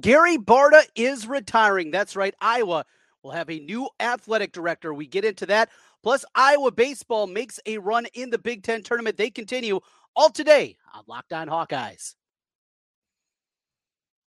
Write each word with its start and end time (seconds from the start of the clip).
Gary 0.00 0.38
Barta 0.38 0.82
is 0.94 1.26
retiring. 1.26 1.90
That's 1.90 2.16
right. 2.16 2.34
Iowa 2.40 2.84
will 3.22 3.30
have 3.30 3.50
a 3.50 3.60
new 3.60 3.88
athletic 4.00 4.52
director. 4.52 4.92
We 4.92 5.06
get 5.06 5.24
into 5.24 5.46
that. 5.46 5.70
Plus, 6.02 6.24
Iowa 6.34 6.70
baseball 6.70 7.26
makes 7.26 7.58
a 7.64 7.78
run 7.78 8.06
in 8.12 8.30
the 8.30 8.38
Big 8.38 8.62
Ten 8.62 8.82
tournament. 8.82 9.16
They 9.16 9.30
continue 9.30 9.80
all 10.14 10.30
today 10.30 10.76
on 10.92 11.04
Locked 11.06 11.32
On 11.32 11.48
Hawkeyes. 11.48 12.14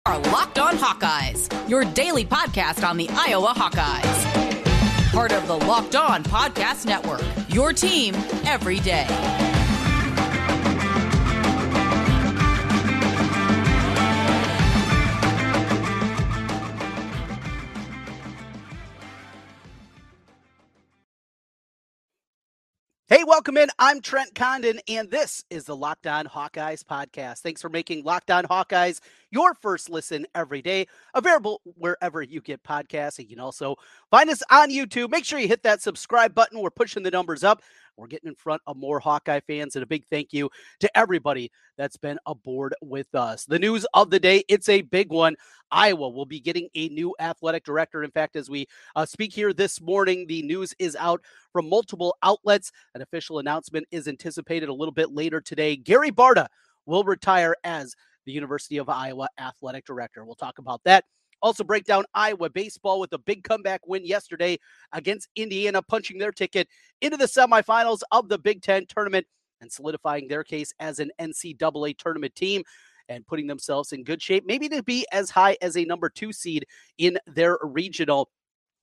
Our 0.06 0.20
Locked 0.20 0.60
On 0.60 0.76
Hawkeyes, 0.78 1.70
your 1.70 1.84
daily 1.84 2.26
podcast 2.26 2.88
on 2.88 2.96
the 2.96 3.10
Iowa 3.10 3.54
Hawkeyes. 3.56 5.12
Part 5.12 5.32
of 5.32 5.48
the 5.48 5.58
Locked 5.58 5.96
On 5.96 6.24
Podcast 6.24 6.86
Network, 6.86 7.24
your 7.50 7.74
team 7.74 8.14
every 8.46 8.80
day. 8.80 9.35
Hey, 23.08 23.24
welcome 23.24 23.56
in. 23.56 23.70
I'm 23.78 24.02
Trent 24.02 24.34
Condon, 24.34 24.80
and 24.88 25.12
this 25.12 25.44
is 25.52 25.66
the 25.66 25.76
Locked 25.76 26.08
On 26.08 26.26
Hawkeyes 26.26 26.84
podcast. 26.84 27.42
Thanks 27.42 27.62
for 27.62 27.70
making 27.70 28.04
Locked 28.04 28.32
On 28.32 28.46
Hawkeyes 28.46 29.00
your 29.30 29.54
first 29.54 29.92
listen 29.92 30.26
every 30.34 30.64
day, 30.64 30.88
available 31.14 31.62
wherever 31.78 32.24
you 32.24 32.42
get 32.42 32.64
podcasts. 32.64 33.20
You 33.20 33.28
can 33.28 33.40
also 33.40 33.76
find 34.10 34.28
us 34.32 34.42
on 34.50 34.72
YouTube. 34.72 35.12
Make 35.12 35.24
sure 35.24 35.38
you 35.38 35.48
hit 35.48 35.62
that 35.62 35.84
subscribe 35.84 36.34
button. 36.34 36.60
We're 36.60 36.72
pushing 36.72 37.04
the 37.04 37.12
numbers 37.12 37.44
up. 37.44 37.62
We're 37.98 38.08
getting 38.08 38.30
in 38.30 38.36
front 38.36 38.62
of 38.68 38.78
more 38.78 39.00
Hawkeye 39.00 39.40
fans, 39.48 39.76
and 39.76 39.84
a 39.84 39.88
big 39.88 40.06
thank 40.10 40.34
you 40.34 40.50
to 40.80 40.98
everybody 40.98 41.52
that's 41.78 41.98
been 41.98 42.20
aboard 42.26 42.76
with 42.82 43.14
us. 43.16 43.46
The 43.46 43.60
news 43.60 43.86
of 43.94 44.10
the 44.10 44.20
day, 44.20 44.44
it's 44.50 44.70
a 44.70 44.82
big 44.82 45.12
one. 45.12 45.36
Iowa 45.72 46.10
will 46.10 46.26
be 46.26 46.40
getting 46.40 46.70
a 46.76 46.90
new 46.90 47.16
athletic 47.20 47.64
director. 47.64 48.04
In 48.04 48.12
fact, 48.12 48.36
as 48.36 48.50
we 48.50 48.68
uh, 48.96 49.06
speak 49.06 49.34
here 49.34 49.54
this 49.54 49.82
morning, 49.82 50.28
the 50.28 50.42
news 50.44 50.74
is 50.80 50.96
out 50.96 51.22
from 51.52 51.70
multiple 51.70 52.16
outlets. 52.22 52.72
An 52.94 53.02
official 53.02 53.40
announcement 53.40 53.88
is 53.92 54.08
anticipated 54.08 54.70
a 54.70 54.74
little 54.74 54.94
bit 54.94 55.14
later 55.14 55.42
today. 55.42 55.76
Gary 55.76 56.12
Barta 56.12 56.48
will 56.86 57.04
retire 57.04 57.56
as 57.64 57.96
the 58.26 58.32
University 58.32 58.78
of 58.78 58.90
Iowa 58.90 59.30
athletic 59.40 59.86
director. 59.86 60.26
We'll 60.26 60.36
talk 60.36 60.60
about 60.60 60.84
that. 60.84 61.06
Also, 61.42 61.64
break 61.64 61.86
down 61.86 62.06
Iowa 62.14 62.50
baseball 62.50 63.00
with 63.00 63.14
a 63.14 63.18
big 63.18 63.44
comeback 63.44 63.82
win 63.86 64.06
yesterday 64.06 64.58
against 64.94 65.30
Indiana, 65.36 65.82
punching 65.82 66.18
their 66.18 66.32
ticket 66.32 66.68
into 67.02 67.18
the 67.18 67.26
semifinals 67.26 68.02
of 68.12 68.30
the 68.30 68.38
Big 68.38 68.62
Ten 68.62 68.86
tournament 68.88 69.28
and 69.62 69.72
solidifying 69.72 70.28
their 70.28 70.44
case 70.44 70.74
as 70.80 71.00
an 71.00 71.12
NCAA 71.20 71.98
tournament 71.98 72.36
team 72.36 72.64
and 73.10 73.26
putting 73.28 73.48
themselves 73.48 73.92
in 73.92 74.04
good 74.04 74.22
shape, 74.22 74.46
maybe 74.48 74.68
to 74.70 74.82
be 74.82 75.06
as 75.12 75.30
high 75.30 75.58
as 75.62 75.78
a 75.78 75.86
number 75.86 76.10
two 76.10 76.34
seed 76.34 76.66
in 76.98 77.18
their 77.28 77.58
regional 77.62 78.30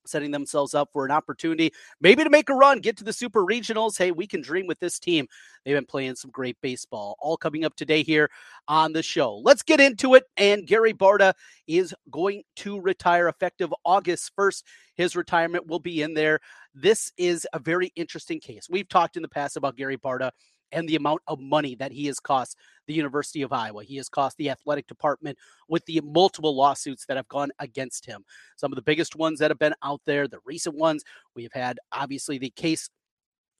setting 0.05 0.31
themselves 0.31 0.73
up 0.73 0.89
for 0.91 1.05
an 1.05 1.11
opportunity, 1.11 1.71
maybe 2.01 2.23
to 2.23 2.29
make 2.29 2.49
a 2.49 2.53
run, 2.53 2.79
get 2.79 2.97
to 2.97 3.03
the 3.03 3.13
super 3.13 3.45
regionals. 3.45 3.97
Hey, 3.97 4.11
we 4.11 4.27
can 4.27 4.41
dream 4.41 4.67
with 4.67 4.79
this 4.79 4.99
team. 4.99 5.27
They've 5.63 5.75
been 5.75 5.85
playing 5.85 6.15
some 6.15 6.31
great 6.31 6.57
baseball. 6.61 7.15
All 7.19 7.37
coming 7.37 7.65
up 7.65 7.75
today 7.75 8.03
here 8.03 8.29
on 8.67 8.93
the 8.93 9.03
show. 9.03 9.37
Let's 9.37 9.63
get 9.63 9.79
into 9.79 10.15
it. 10.15 10.23
And 10.37 10.67
Gary 10.67 10.93
Barta 10.93 11.33
is 11.67 11.93
going 12.11 12.43
to 12.57 12.79
retire 12.79 13.27
effective 13.27 13.73
August 13.85 14.31
1st. 14.37 14.63
His 14.95 15.15
retirement 15.15 15.67
will 15.67 15.79
be 15.79 16.01
in 16.01 16.13
there. 16.13 16.39
This 16.73 17.11
is 17.17 17.47
a 17.53 17.59
very 17.59 17.91
interesting 17.95 18.39
case. 18.39 18.67
We've 18.69 18.89
talked 18.89 19.15
in 19.15 19.21
the 19.21 19.29
past 19.29 19.57
about 19.57 19.77
Gary 19.77 19.97
Barta 19.97 20.31
and 20.73 20.89
the 20.89 20.95
amount 20.95 21.21
of 21.27 21.39
money 21.39 21.75
that 21.75 21.91
he 21.91 22.07
has 22.07 22.19
cost 22.19 22.57
the 22.87 22.93
University 22.93 23.41
of 23.41 23.53
Iowa. 23.53 23.83
He 23.83 23.97
has 23.97 24.09
cost 24.09 24.37
the 24.37 24.49
athletic 24.49 24.87
department 24.87 25.37
with 25.69 25.85
the 25.85 26.01
multiple 26.03 26.55
lawsuits 26.55 27.05
that 27.05 27.17
have 27.17 27.27
gone 27.27 27.51
against 27.59 28.05
him. 28.05 28.25
Some 28.57 28.71
of 28.71 28.75
the 28.75 28.81
biggest 28.81 29.15
ones 29.15 29.39
that 29.39 29.51
have 29.51 29.59
been 29.59 29.75
out 29.83 30.01
there, 30.05 30.27
the 30.27 30.39
recent 30.45 30.75
ones, 30.75 31.03
we've 31.35 31.53
had 31.53 31.79
obviously 31.91 32.37
the 32.37 32.49
case 32.49 32.89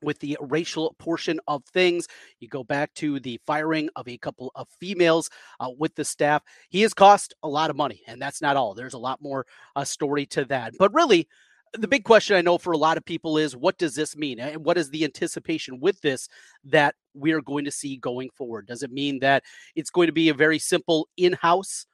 with 0.02 0.20
the 0.20 0.38
racial 0.42 0.96
portion 1.00 1.40
of 1.48 1.64
things. 1.66 2.08
You 2.40 2.50
go 2.50 2.64
back 2.64 2.94
to 2.96 3.20
the 3.20 3.40
firing 3.48 3.90
of 3.96 4.08
a 4.08 4.18
couple 4.18 4.52
of 4.56 4.68
females 4.80 5.30
uh, 5.60 5.70
with 5.78 5.96
the 5.96 6.04
staff. 6.04 6.44
He 6.70 6.82
has 6.82 6.94
cost 6.94 7.34
a 7.42 7.48
lot 7.48 7.70
of 7.70 7.78
money, 7.78 8.02
and 8.08 8.22
that's 8.22 8.42
not 8.42 8.58
all. 8.58 8.74
There's 8.74 8.94
a 8.94 9.00
lot 9.00 9.22
more 9.22 9.46
uh, 9.76 9.86
story 9.86 10.26
to 10.28 10.46
that. 10.46 10.74
But 10.78 10.94
really, 10.94 11.28
the 11.74 11.88
big 11.88 12.04
question 12.04 12.36
I 12.36 12.42
know 12.42 12.58
for 12.58 12.72
a 12.72 12.78
lot 12.78 12.98
of 12.98 13.06
people 13.06 13.38
is 13.38 13.56
what 13.56 13.78
does 13.78 13.96
this 13.96 14.16
mean? 14.16 14.40
And 14.40 14.64
what 14.64 14.78
is 14.78 14.90
the 14.90 15.04
anticipation 15.04 15.80
with 15.80 16.00
this 16.02 16.30
that 16.66 16.96
we 17.14 17.32
are 17.32 17.42
going 17.42 17.66
to 17.66 17.72
see 17.72 17.98
going 17.98 18.30
forward? 18.36 18.68
Does 18.68 18.84
it 18.84 18.92
mean 18.92 19.20
that 19.20 19.44
it's 19.76 19.90
going 19.90 20.08
to 20.08 20.14
be 20.14 20.30
a 20.30 20.34
very 20.34 20.60
simple 20.60 21.10
in 21.18 21.34
house 21.34 21.86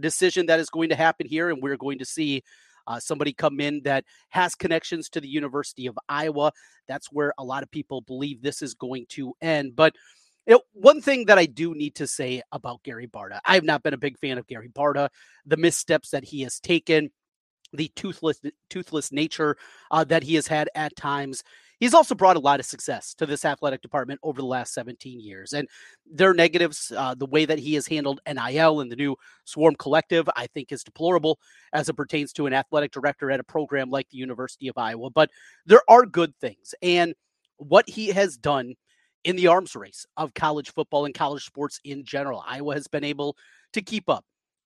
decision 0.00 0.46
that 0.46 0.60
is 0.60 0.70
going 0.70 0.88
to 0.88 0.96
happen 0.96 1.26
here 1.26 1.50
and 1.50 1.62
we're 1.62 1.76
going 1.76 1.98
to 1.98 2.04
see 2.04 2.42
uh, 2.86 2.98
somebody 2.98 3.32
come 3.32 3.60
in 3.60 3.82
that 3.84 4.04
has 4.30 4.54
connections 4.54 5.08
to 5.10 5.20
the 5.20 5.28
University 5.28 5.86
of 5.86 5.98
Iowa? 6.08 6.52
That's 6.88 7.12
where 7.12 7.32
a 7.38 7.44
lot 7.44 7.62
of 7.62 7.70
people 7.70 8.00
believe 8.00 8.42
this 8.42 8.60
is 8.60 8.74
going 8.74 9.06
to 9.10 9.34
end. 9.40 9.76
But 9.76 9.94
you 10.48 10.54
know, 10.54 10.62
one 10.72 11.00
thing 11.00 11.26
that 11.26 11.38
I 11.38 11.46
do 11.46 11.74
need 11.74 11.94
to 11.96 12.06
say 12.06 12.42
about 12.50 12.82
Gary 12.82 13.06
Barta, 13.06 13.38
I 13.44 13.54
have 13.54 13.64
not 13.64 13.82
been 13.82 13.94
a 13.94 13.98
big 13.98 14.18
fan 14.18 14.38
of 14.38 14.46
Gary 14.46 14.70
Barta, 14.70 15.10
the 15.46 15.58
missteps 15.58 16.10
that 16.10 16.24
he 16.24 16.40
has 16.40 16.58
taken 16.58 17.10
the 17.72 17.90
toothless 17.94 18.40
toothless 18.70 19.12
nature 19.12 19.56
uh, 19.90 20.04
that 20.04 20.22
he 20.22 20.34
has 20.34 20.46
had 20.46 20.68
at 20.74 20.96
times. 20.96 21.42
He's 21.80 21.94
also 21.94 22.14
brought 22.14 22.36
a 22.36 22.40
lot 22.40 22.58
of 22.58 22.66
success 22.66 23.14
to 23.14 23.26
this 23.26 23.44
athletic 23.44 23.82
department 23.82 24.18
over 24.24 24.40
the 24.40 24.46
last 24.46 24.74
17 24.74 25.20
years. 25.20 25.52
And 25.52 25.68
their 26.10 26.34
negatives, 26.34 26.92
uh, 26.96 27.14
the 27.14 27.26
way 27.26 27.44
that 27.44 27.60
he 27.60 27.74
has 27.74 27.86
handled 27.86 28.20
NIL 28.26 28.80
and 28.80 28.90
the 28.90 28.96
new 28.96 29.14
Swarm 29.44 29.76
Collective, 29.76 30.28
I 30.34 30.48
think 30.48 30.72
is 30.72 30.82
deplorable 30.82 31.38
as 31.72 31.88
it 31.88 31.94
pertains 31.94 32.32
to 32.32 32.46
an 32.46 32.52
athletic 32.52 32.90
director 32.90 33.30
at 33.30 33.38
a 33.38 33.44
program 33.44 33.90
like 33.90 34.08
the 34.08 34.18
University 34.18 34.66
of 34.66 34.76
Iowa. 34.76 35.10
But 35.10 35.30
there 35.66 35.82
are 35.88 36.04
good 36.04 36.34
things. 36.40 36.74
And 36.82 37.14
what 37.58 37.88
he 37.88 38.08
has 38.08 38.36
done 38.36 38.74
in 39.22 39.36
the 39.36 39.46
arms 39.46 39.76
race 39.76 40.06
of 40.16 40.34
college 40.34 40.72
football 40.72 41.04
and 41.04 41.14
college 41.14 41.44
sports 41.44 41.80
in 41.84 42.04
general, 42.04 42.42
Iowa 42.46 42.74
has 42.74 42.88
been 42.88 43.04
able 43.04 43.36
to 43.72 43.82
keep 43.82 44.08
up. 44.08 44.24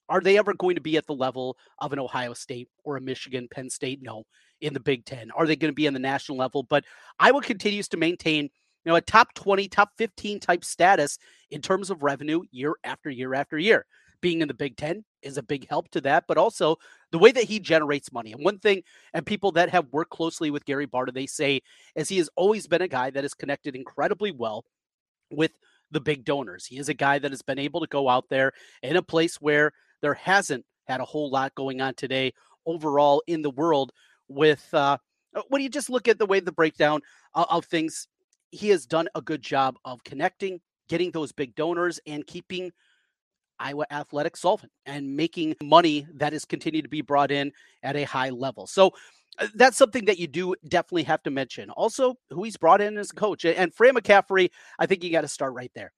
Are 0.08 0.20
they 0.20 0.38
ever 0.38 0.54
going 0.54 0.74
to 0.74 0.80
be 0.80 0.96
at 0.96 1.06
the 1.06 1.14
level 1.14 1.56
of 1.78 1.92
an 1.92 1.98
Ohio 1.98 2.34
State 2.34 2.68
or 2.84 2.96
a 2.96 3.00
Michigan, 3.00 3.48
Penn 3.50 3.70
State? 3.70 4.00
No, 4.02 4.24
in 4.60 4.74
the 4.74 4.80
Big 4.80 5.04
Ten. 5.04 5.30
Are 5.32 5.46
they 5.46 5.56
going 5.56 5.70
to 5.70 5.74
be 5.74 5.86
on 5.86 5.94
the 5.94 5.98
national 5.98 6.38
level? 6.38 6.62
But 6.62 6.84
Iowa 7.18 7.42
continues 7.42 7.88
to 7.88 7.96
maintain, 7.96 8.44
you 8.44 8.50
know, 8.86 8.96
a 8.96 9.00
top 9.00 9.34
20, 9.34 9.68
top 9.68 9.90
15 9.98 10.40
type 10.40 10.64
status 10.64 11.18
in 11.50 11.60
terms 11.60 11.90
of 11.90 12.02
revenue 12.02 12.42
year 12.50 12.74
after 12.84 13.10
year 13.10 13.34
after 13.34 13.58
year. 13.58 13.86
Being 14.20 14.40
in 14.40 14.48
the 14.48 14.54
Big 14.54 14.76
Ten 14.76 15.04
is 15.22 15.36
a 15.36 15.42
big 15.42 15.68
help 15.68 15.90
to 15.90 16.00
that, 16.02 16.24
but 16.28 16.38
also 16.38 16.76
the 17.10 17.18
way 17.18 17.32
that 17.32 17.44
he 17.44 17.58
generates 17.58 18.12
money. 18.12 18.32
And 18.32 18.44
one 18.44 18.60
thing, 18.60 18.84
and 19.12 19.26
people 19.26 19.50
that 19.52 19.68
have 19.70 19.88
worked 19.90 20.12
closely 20.12 20.50
with 20.50 20.64
Gary 20.64 20.86
Barta, 20.86 21.12
they 21.12 21.26
say, 21.26 21.60
is 21.96 22.08
he 22.08 22.18
has 22.18 22.30
always 22.36 22.68
been 22.68 22.82
a 22.82 22.88
guy 22.88 23.10
that 23.10 23.24
is 23.24 23.34
connected 23.34 23.74
incredibly 23.74 24.30
well 24.30 24.64
with 25.32 25.50
the 25.90 26.00
big 26.00 26.24
donors. 26.24 26.66
He 26.66 26.78
is 26.78 26.88
a 26.88 26.94
guy 26.94 27.18
that 27.18 27.32
has 27.32 27.42
been 27.42 27.58
able 27.58 27.80
to 27.80 27.86
go 27.88 28.08
out 28.08 28.28
there 28.30 28.52
in 28.82 28.96
a 28.96 29.02
place 29.02 29.40
where 29.40 29.72
there 30.02 30.14
hasn't 30.14 30.64
had 30.86 31.00
a 31.00 31.04
whole 31.04 31.30
lot 31.30 31.54
going 31.54 31.80
on 31.80 31.94
today 31.94 32.32
overall 32.66 33.22
in 33.26 33.42
the 33.42 33.50
world 33.50 33.92
with 34.28 34.68
uh, 34.74 34.96
uh 35.34 35.42
when 35.48 35.62
you 35.62 35.68
just 35.68 35.90
look 35.90 36.08
at 36.08 36.18
the 36.18 36.26
way 36.26 36.40
the 36.40 36.52
breakdown 36.52 37.00
of, 37.34 37.46
of 37.48 37.64
things 37.64 38.08
he 38.50 38.68
has 38.68 38.84
done 38.84 39.08
a 39.14 39.22
good 39.22 39.42
job 39.42 39.76
of 39.84 40.04
connecting 40.04 40.60
getting 40.88 41.10
those 41.10 41.32
big 41.32 41.54
donors 41.54 41.98
and 42.06 42.26
keeping 42.26 42.70
Iowa 43.58 43.86
Athletic 43.90 44.36
solvent 44.36 44.72
and 44.86 45.16
making 45.16 45.54
money 45.62 46.06
that 46.14 46.34
is 46.34 46.44
continued 46.44 46.82
to 46.82 46.88
be 46.88 47.00
brought 47.00 47.30
in 47.30 47.52
at 47.82 47.96
a 47.96 48.04
high 48.04 48.30
level. 48.30 48.66
So 48.66 48.92
uh, 49.38 49.46
that's 49.54 49.76
something 49.76 50.04
that 50.06 50.18
you 50.18 50.26
do 50.26 50.54
definitely 50.68 51.04
have 51.04 51.22
to 51.22 51.30
mention. 51.30 51.70
Also, 51.70 52.16
who 52.30 52.42
he's 52.44 52.56
brought 52.56 52.80
in 52.80 52.98
as 52.98 53.10
a 53.10 53.14
coach. 53.14 53.44
And 53.44 53.72
Fran 53.72 53.94
McCaffery, 53.94 54.50
I 54.78 54.86
think 54.86 55.04
you 55.04 55.10
got 55.10 55.22
to 55.22 55.28
start 55.28 55.54
right 55.54 55.70
there. 55.74 55.92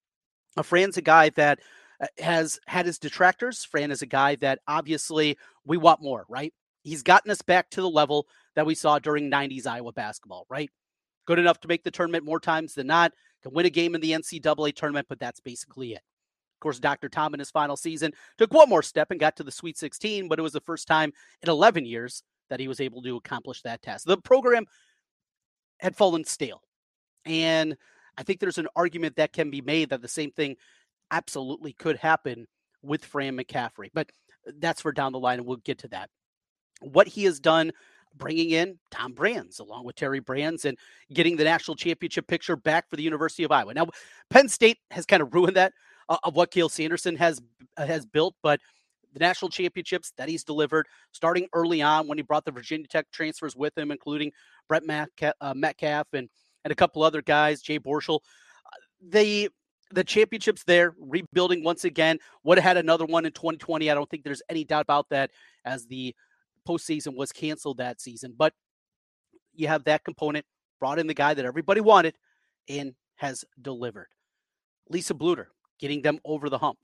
Fran's 0.63 0.97
a 0.97 1.03
guy 1.03 1.31
that 1.31 1.59
uh, 1.59 1.63
Uh, 2.01 2.07
has 2.19 2.59
had 2.67 2.87
his 2.87 2.99
detractors. 2.99 3.65
Fran 3.65 3.91
is 3.91 4.03
a 4.03 4.07
guy 4.07 4.35
that 4.37 4.59
obviously 4.67 5.39
we 5.65 5.77
want 5.77 6.03
more, 6.03 6.25
right? 6.29 6.53
He's 6.83 7.03
gotten 7.03 7.31
us 7.31 7.41
back 7.41 7.71
to 7.71 7.81
the 7.81 7.89
level 7.89 8.27
that 8.57 8.67
we 8.67 8.75
saw 8.75 8.99
during 8.99 9.31
90s 9.31 9.67
Iowa 9.67 9.93
basketball, 9.93 10.45
right? 10.49 10.71
Good 11.27 11.39
enough 11.39 11.61
to 11.61 11.69
make 11.69 11.85
the 11.85 11.91
tournament 11.91 12.25
more 12.25 12.41
times 12.41 12.75
than 12.75 12.89
not, 12.89 13.13
to 13.43 13.51
win 13.51 13.67
a 13.67 13.71
game 13.71 13.95
in 13.95 14.01
the 14.01 14.11
NCAA 14.11 14.75
tournament, 14.75 15.07
but 15.09 15.21
that's 15.21 15.41
basically 15.41 15.93
it. 15.93 16.03
Of 16.57 16.61
course, 16.61 16.81
Dr. 16.81 17.09
Tom 17.09 17.33
in 17.33 17.41
his 17.41 17.51
final 17.51 17.77
season 17.77 18.13
took 18.39 18.53
one 18.53 18.69
more 18.69 18.83
step 18.83 19.11
and 19.11 19.21
got 19.21 19.37
to 19.37 19.45
the 19.45 19.53
Sweet 19.53 19.79
16, 19.79 20.29
but 20.29 20.39
it 20.39 20.43
was 20.43 20.53
the 20.53 20.61
first 20.61 20.89
time 20.89 21.13
in 21.43 21.49
11 21.49 21.87
years 21.87 22.23
that 22.51 22.61
he 22.61 22.69
was 22.69 22.81
able 22.81 23.03
to 23.03 23.17
accomplish 23.17 23.63
that 23.63 23.83
task. 23.83 24.05
The 24.05 24.17
program 24.17 24.67
had 25.79 25.97
fallen 25.97 26.25
stale. 26.25 26.63
And 27.25 27.77
I 28.17 28.23
think 28.23 28.41
there's 28.41 28.59
an 28.59 28.69
argument 28.77 29.17
that 29.17 29.33
can 29.33 29.51
be 29.51 29.61
made 29.61 29.91
that 29.91 30.03
the 30.03 30.09
same 30.09 30.31
thing 30.31 30.57
absolutely 31.15 31.73
could 31.73 31.97
happen 31.97 32.47
with 32.83 33.05
Fran 33.05 33.37
McCaffery. 33.37 33.91
But 33.95 34.11
that's 34.59 34.83
for 34.83 34.93
down 34.93 35.13
the 35.13 35.19
line, 35.19 35.39
and 35.39 35.47
we'll 35.47 35.57
get 35.59 35.79
to 35.79 35.89
that. 35.89 36.11
What 36.81 37.07
he 37.07 37.25
has 37.25 37.41
done 37.41 37.73
bringing 38.17 38.51
in 38.51 38.79
Tom 38.91 39.13
Brands 39.13 39.59
along 39.59 39.85
with 39.85 39.97
Terry 39.97 40.21
Brands 40.21 40.65
and 40.65 40.79
getting 41.13 41.37
the 41.37 41.45
national 41.45 41.77
championship 41.77 42.27
picture 42.27 42.57
back 42.57 42.89
for 42.89 42.97
the 42.97 43.03
University 43.03 43.43
of 43.45 43.51
Iowa. 43.51 43.75
Now, 43.75 43.87
Penn 44.31 44.49
State 44.49 44.79
has 44.91 45.07
kind 45.07 45.23
of 45.23 45.35
ruined 45.35 45.57
that 45.57 45.73
uh, 46.09 46.19
of 46.23 46.37
what 46.37 46.51
Cael 46.51 46.71
Sanderson 46.71 47.17
has 47.17 47.41
has 47.77 48.07
built, 48.07 48.35
but 48.43 48.61
the 49.13 49.21
national 49.21 49.49
championships 49.49 50.13
that 50.17 50.29
he's 50.29 50.45
delivered, 50.45 50.87
starting 51.13 51.49
early 51.53 51.81
on 51.81 52.07
when 52.07 52.19
he 52.19 52.23
brought 52.23 52.45
the 52.45 52.51
Virginia 52.51 52.87
Tech 52.87 53.07
transfers 53.13 53.57
with 53.57 53.77
him, 53.79 53.91
including 53.91 54.33
Brent 54.69 54.85
uh, 55.41 55.55
Metcalf 55.55 56.09
and, 56.13 56.29
and 56.65 56.73
a 56.73 56.75
couple 56.75 57.03
other 57.03 57.23
guys, 57.23 57.63
Jay 57.63 57.79
Borschel. 57.79 58.21
Uh, 58.67 58.77
the 59.09 59.49
the 59.95 60.05
championships 60.05 60.65
there, 60.65 60.95
rebuilding 60.99 61.63
once 61.65 61.85
again. 61.85 62.19
Would 62.45 62.59
have 62.59 62.65
had 62.65 62.77
another 62.77 63.05
one 63.07 63.25
in 63.25 63.33
2020. 63.33 63.91
I 63.91 63.95
don't 63.95 64.09
think 64.09 64.25
there's 64.25 64.43
any 64.49 64.65
doubt 64.65 64.83
about 64.83 65.09
that 65.11 65.31
as 65.65 65.87
the 65.87 66.15
postseason 66.69 67.17
was 67.17 67.33
canceled 67.33 67.79
that 67.79 68.01
season. 68.01 68.35
But 68.37 68.53
you 69.55 69.69
have 69.69 69.85
that 69.85 70.05
component, 70.05 70.45
brought 70.81 70.99
in 70.99 71.07
the 71.07 71.15
guy 71.15 71.35
that 71.35 71.45
everybody 71.45 71.81
wanted 71.81 72.15
and 72.69 72.95
has 73.17 73.45
delivered. 73.63 74.09
Lisa 74.91 75.15
Bluder 75.15 75.47
getting 75.79 76.03
them 76.03 76.19
over 76.25 76.51
the 76.51 76.59
hump. 76.59 76.79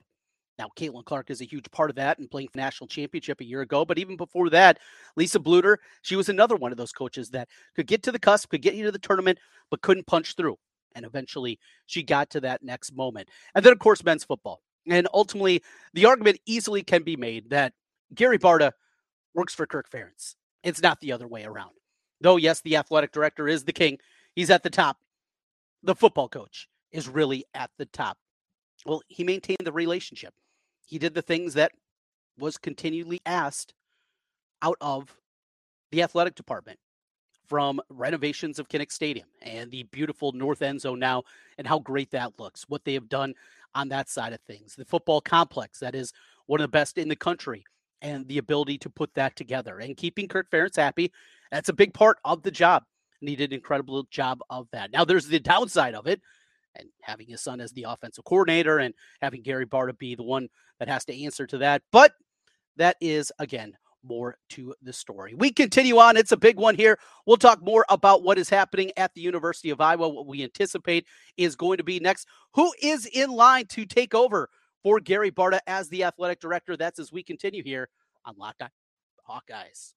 Now, 0.57 0.69
Caitlin 0.77 1.05
Clark 1.05 1.31
is 1.31 1.41
a 1.41 1.45
huge 1.45 1.69
part 1.71 1.89
of 1.89 1.95
that 1.95 2.19
and 2.19 2.29
playing 2.29 2.49
for 2.49 2.59
national 2.59 2.87
championship 2.87 3.41
a 3.41 3.45
year 3.45 3.61
ago. 3.61 3.83
But 3.83 3.97
even 3.97 4.15
before 4.15 4.49
that, 4.51 4.79
Lisa 5.15 5.39
Bluder, 5.39 5.77
she 6.01 6.15
was 6.15 6.29
another 6.29 6.55
one 6.55 6.71
of 6.71 6.77
those 6.77 6.91
coaches 6.91 7.29
that 7.31 7.47
could 7.75 7.87
get 7.87 8.03
to 8.03 8.11
the 8.11 8.19
cusp, 8.19 8.49
could 8.49 8.61
get 8.61 8.75
you 8.75 8.85
to 8.85 8.91
the 8.91 8.99
tournament, 8.99 9.39
but 9.69 9.81
couldn't 9.81 10.07
punch 10.07 10.35
through. 10.35 10.57
And 10.95 11.05
eventually 11.05 11.59
she 11.85 12.03
got 12.03 12.29
to 12.31 12.41
that 12.41 12.63
next 12.63 12.95
moment. 12.95 13.29
And 13.55 13.65
then, 13.65 13.73
of 13.73 13.79
course, 13.79 14.03
men's 14.03 14.23
football. 14.23 14.61
And 14.87 15.07
ultimately, 15.13 15.63
the 15.93 16.05
argument 16.05 16.39
easily 16.45 16.83
can 16.83 17.03
be 17.03 17.15
made 17.15 17.49
that 17.51 17.73
Gary 18.13 18.39
Barta 18.39 18.71
works 19.33 19.53
for 19.53 19.65
Kirk 19.65 19.89
Ferentz. 19.89 20.35
It's 20.63 20.81
not 20.81 20.99
the 21.01 21.11
other 21.11 21.27
way 21.27 21.43
around. 21.43 21.71
Though, 22.19 22.37
yes, 22.37 22.61
the 22.61 22.77
athletic 22.77 23.11
director 23.11 23.47
is 23.47 23.63
the 23.63 23.73
king, 23.73 23.97
he's 24.35 24.49
at 24.49 24.63
the 24.63 24.69
top. 24.69 24.97
The 25.83 25.95
football 25.95 26.29
coach 26.29 26.67
is 26.91 27.07
really 27.07 27.45
at 27.53 27.71
the 27.77 27.85
top. 27.85 28.17
Well, 28.85 29.01
he 29.07 29.23
maintained 29.23 29.59
the 29.63 29.71
relationship. 29.71 30.33
He 30.85 30.99
did 30.99 31.13
the 31.13 31.21
things 31.21 31.53
that 31.55 31.71
was 32.37 32.57
continually 32.57 33.21
asked 33.25 33.73
out 34.61 34.77
of 34.81 35.15
the 35.91 36.01
athletic 36.01 36.35
department 36.35 36.79
from 37.51 37.81
renovations 37.89 38.59
of 38.59 38.69
Kinnick 38.69 38.93
Stadium 38.93 39.27
and 39.41 39.69
the 39.69 39.83
beautiful 39.91 40.31
north 40.31 40.61
end 40.61 40.79
zone 40.79 40.99
now 40.99 41.21
and 41.57 41.67
how 41.67 41.79
great 41.79 42.09
that 42.11 42.39
looks, 42.39 42.63
what 42.69 42.85
they 42.85 42.93
have 42.93 43.09
done 43.09 43.33
on 43.75 43.89
that 43.89 44.07
side 44.07 44.31
of 44.31 44.39
things. 44.47 44.73
The 44.73 44.85
football 44.85 45.19
complex 45.19 45.79
that 45.79 45.93
is 45.93 46.13
one 46.45 46.61
of 46.61 46.63
the 46.63 46.69
best 46.69 46.97
in 46.97 47.09
the 47.09 47.15
country 47.17 47.65
and 48.01 48.25
the 48.29 48.37
ability 48.37 48.77
to 48.77 48.89
put 48.89 49.13
that 49.15 49.35
together 49.35 49.79
and 49.79 49.97
keeping 49.97 50.29
Kirk 50.29 50.49
Ferentz 50.49 50.77
happy. 50.77 51.11
That's 51.51 51.67
a 51.67 51.73
big 51.73 51.93
part 51.93 52.19
of 52.23 52.41
the 52.41 52.51
job. 52.51 52.85
And 53.19 53.27
he 53.27 53.35
did 53.35 53.49
an 53.49 53.57
incredible 53.57 54.07
job 54.09 54.39
of 54.49 54.69
that. 54.71 54.93
Now 54.93 55.03
there's 55.03 55.27
the 55.27 55.41
downside 55.41 55.93
of 55.93 56.07
it 56.07 56.21
and 56.75 56.87
having 57.01 57.27
his 57.27 57.41
son 57.41 57.59
as 57.59 57.73
the 57.73 57.83
offensive 57.89 58.23
coordinator 58.23 58.77
and 58.79 58.93
having 59.21 59.41
Gary 59.41 59.65
Barta 59.65 59.97
be 59.97 60.15
the 60.15 60.23
one 60.23 60.47
that 60.79 60.87
has 60.87 61.03
to 61.03 61.23
answer 61.25 61.45
to 61.47 61.57
that. 61.57 61.81
But 61.91 62.13
that 62.77 62.95
is 63.01 63.29
again 63.39 63.73
more 64.03 64.37
to 64.49 64.73
the 64.81 64.93
story. 64.93 65.33
We 65.33 65.51
continue 65.51 65.97
on. 65.97 66.17
It's 66.17 66.31
a 66.31 66.37
big 66.37 66.57
one 66.57 66.75
here. 66.75 66.97
We'll 67.25 67.37
talk 67.37 67.61
more 67.61 67.85
about 67.89 68.23
what 68.23 68.37
is 68.37 68.49
happening 68.49 68.91
at 68.97 69.13
the 69.13 69.21
University 69.21 69.69
of 69.69 69.81
Iowa, 69.81 70.09
what 70.09 70.27
we 70.27 70.43
anticipate 70.43 71.05
is 71.37 71.55
going 71.55 71.77
to 71.77 71.83
be 71.83 71.99
next. 71.99 72.27
Who 72.53 72.71
is 72.81 73.05
in 73.05 73.31
line 73.31 73.67
to 73.67 73.85
take 73.85 74.13
over 74.13 74.49
for 74.83 74.99
Gary 74.99 75.31
Barta 75.31 75.59
as 75.67 75.89
the 75.89 76.03
athletic 76.03 76.39
director? 76.39 76.75
That's 76.75 76.99
as 76.99 77.11
we 77.11 77.23
continue 77.23 77.63
here 77.63 77.89
on 78.25 78.35
Locked 78.37 78.63
Hawkeyes. 79.29 79.93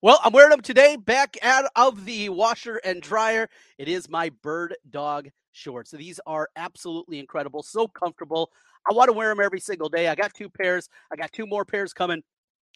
Well, 0.00 0.20
I'm 0.22 0.32
wearing 0.32 0.50
them 0.50 0.60
today 0.60 0.94
back 0.94 1.36
out 1.42 1.64
of 1.74 2.04
the 2.04 2.28
washer 2.28 2.76
and 2.84 3.02
dryer. 3.02 3.48
It 3.78 3.88
is 3.88 4.08
my 4.08 4.30
bird 4.42 4.76
dog 4.90 5.28
shorts. 5.50 5.90
These 5.90 6.20
are 6.24 6.48
absolutely 6.54 7.18
incredible, 7.18 7.64
so 7.64 7.88
comfortable. 7.88 8.52
I 8.88 8.94
want 8.94 9.08
to 9.08 9.12
wear 9.12 9.28
them 9.28 9.44
every 9.44 9.58
single 9.58 9.88
day. 9.88 10.06
I 10.06 10.14
got 10.14 10.32
two 10.34 10.48
pairs. 10.48 10.88
I 11.12 11.16
got 11.16 11.32
two 11.32 11.46
more 11.46 11.64
pairs 11.64 11.92
coming. 11.92 12.22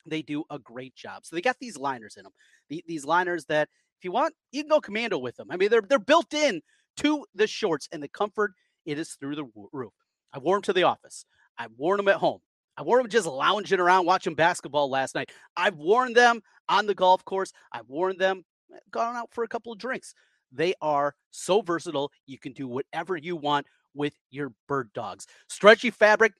They 0.06 0.22
do 0.22 0.44
a 0.50 0.58
great 0.58 0.94
job. 0.94 1.25
So 1.25 1.37
they 1.37 1.43
got 1.43 1.56
these 1.60 1.76
liners 1.76 2.16
in 2.16 2.25
them. 2.25 2.32
these 2.69 3.04
liners 3.04 3.44
that 3.46 3.69
if 3.99 4.04
you 4.04 4.12
want, 4.12 4.34
you 4.50 4.62
can 4.62 4.69
go 4.69 4.81
commando 4.81 5.19
with 5.19 5.37
them. 5.37 5.49
I 5.50 5.56
mean, 5.56 5.70
they're 5.70 5.82
they're 5.82 5.99
built 5.99 6.34
in 6.34 6.60
to 6.99 7.25
the 7.34 7.46
shorts 7.46 7.88
and 7.93 8.02
the 8.02 8.08
comfort 8.08 8.52
it 8.84 8.99
is 8.99 9.14
through 9.14 9.37
the 9.37 9.49
roof. 9.72 9.93
I 10.32 10.38
wore 10.38 10.56
them 10.56 10.62
to 10.62 10.72
the 10.72 10.82
office. 10.82 11.25
I 11.58 11.69
wore 11.76 11.96
them 11.96 12.08
at 12.08 12.16
home. 12.16 12.40
I 12.76 12.82
wore 12.82 12.99
them 12.99 13.08
just 13.08 13.26
lounging 13.26 13.81
around 13.81 14.06
watching 14.06 14.34
basketball 14.34 14.90
last 14.90 15.14
night. 15.14 15.31
I've 15.56 15.76
worn 15.76 16.14
them 16.14 16.40
on 16.69 16.87
the 16.87 16.94
golf 16.94 17.25
course. 17.25 17.52
I've 17.70 17.88
worn 17.88 18.16
them 18.16 18.44
eh, 18.75 18.78
gone 18.90 19.14
out 19.14 19.28
for 19.32 19.44
a 19.44 19.48
couple 19.48 19.72
of 19.72 19.78
drinks. 19.78 20.14
They 20.50 20.75
are 20.81 21.14
so 21.31 21.60
versatile. 21.60 22.10
You 22.26 22.38
can 22.38 22.52
do 22.52 22.66
whatever 22.66 23.16
you 23.16 23.37
want 23.37 23.66
with 23.94 24.14
your 24.31 24.52
bird 24.69 24.90
dogs. 24.94 25.26
Stretchy 25.48 25.90
fabric 25.90 26.32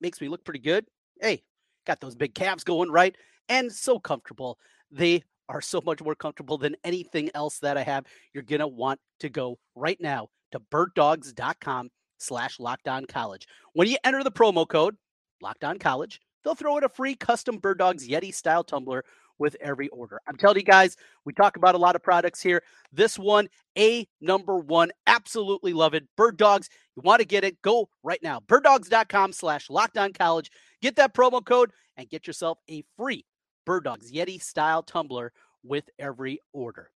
makes 0.00 0.20
me 0.20 0.28
look 0.28 0.44
pretty 0.44 0.60
good. 0.60 0.86
Hey, 1.20 1.42
got 1.86 2.00
those 2.00 2.14
big 2.14 2.34
calves 2.34 2.64
going 2.64 2.90
right 2.90 3.16
and 3.48 3.72
so 3.72 3.98
comfortable. 3.98 4.58
They 4.90 5.22
are 5.48 5.60
so 5.60 5.80
much 5.84 6.02
more 6.02 6.14
comfortable 6.14 6.58
than 6.58 6.76
anything 6.84 7.30
else 7.34 7.58
that 7.60 7.76
I 7.76 7.82
have. 7.82 8.04
You're 8.34 8.42
going 8.42 8.60
to 8.60 8.66
want 8.66 9.00
to 9.20 9.28
go 9.28 9.58
right 9.74 10.00
now 10.00 10.28
to 10.52 10.60
birddogs.com 10.60 11.90
slash 12.18 12.58
lockedoncollege. 12.58 13.44
When 13.72 13.88
you 13.88 13.96
enter 14.04 14.22
the 14.24 14.32
promo 14.32 14.66
code 14.68 14.96
lockedoncollege, 15.42 16.18
they'll 16.44 16.54
throw 16.54 16.78
in 16.78 16.84
a 16.84 16.88
free 16.88 17.14
custom 17.14 17.58
Bird 17.58 17.78
Dogs 17.78 18.08
Yeti 18.08 18.34
style 18.34 18.64
tumbler 18.64 19.04
with 19.38 19.56
every 19.60 19.88
order. 19.88 20.20
I'm 20.26 20.36
telling 20.36 20.58
you 20.58 20.62
guys, 20.62 20.96
we 21.24 21.32
talk 21.32 21.56
about 21.56 21.74
a 21.74 21.78
lot 21.78 21.96
of 21.96 22.02
products 22.02 22.40
here. 22.40 22.62
This 22.92 23.18
one, 23.18 23.48
a 23.78 24.06
number 24.20 24.56
one, 24.56 24.90
absolutely 25.06 25.72
love 25.72 25.94
it. 25.94 26.06
Bird 26.16 26.36
Dogs, 26.36 26.68
you 26.96 27.02
want 27.02 27.20
to 27.20 27.26
get 27.26 27.44
it? 27.44 27.60
Go 27.62 27.88
right 28.02 28.22
now. 28.22 28.40
Birddogs.com 28.40 29.32
slash 29.32 29.68
lockedoncollege. 29.68 30.48
Get 30.82 30.96
that 30.96 31.14
promo 31.14 31.44
code 31.44 31.72
and 31.96 32.08
get 32.08 32.26
yourself 32.26 32.58
a 32.70 32.84
free 32.96 33.24
Bird 33.64 33.84
Dogs 33.84 34.12
Yeti 34.12 34.42
style 34.42 34.82
tumbler 34.82 35.32
with 35.62 35.88
every 35.98 36.40
order. 36.52 36.90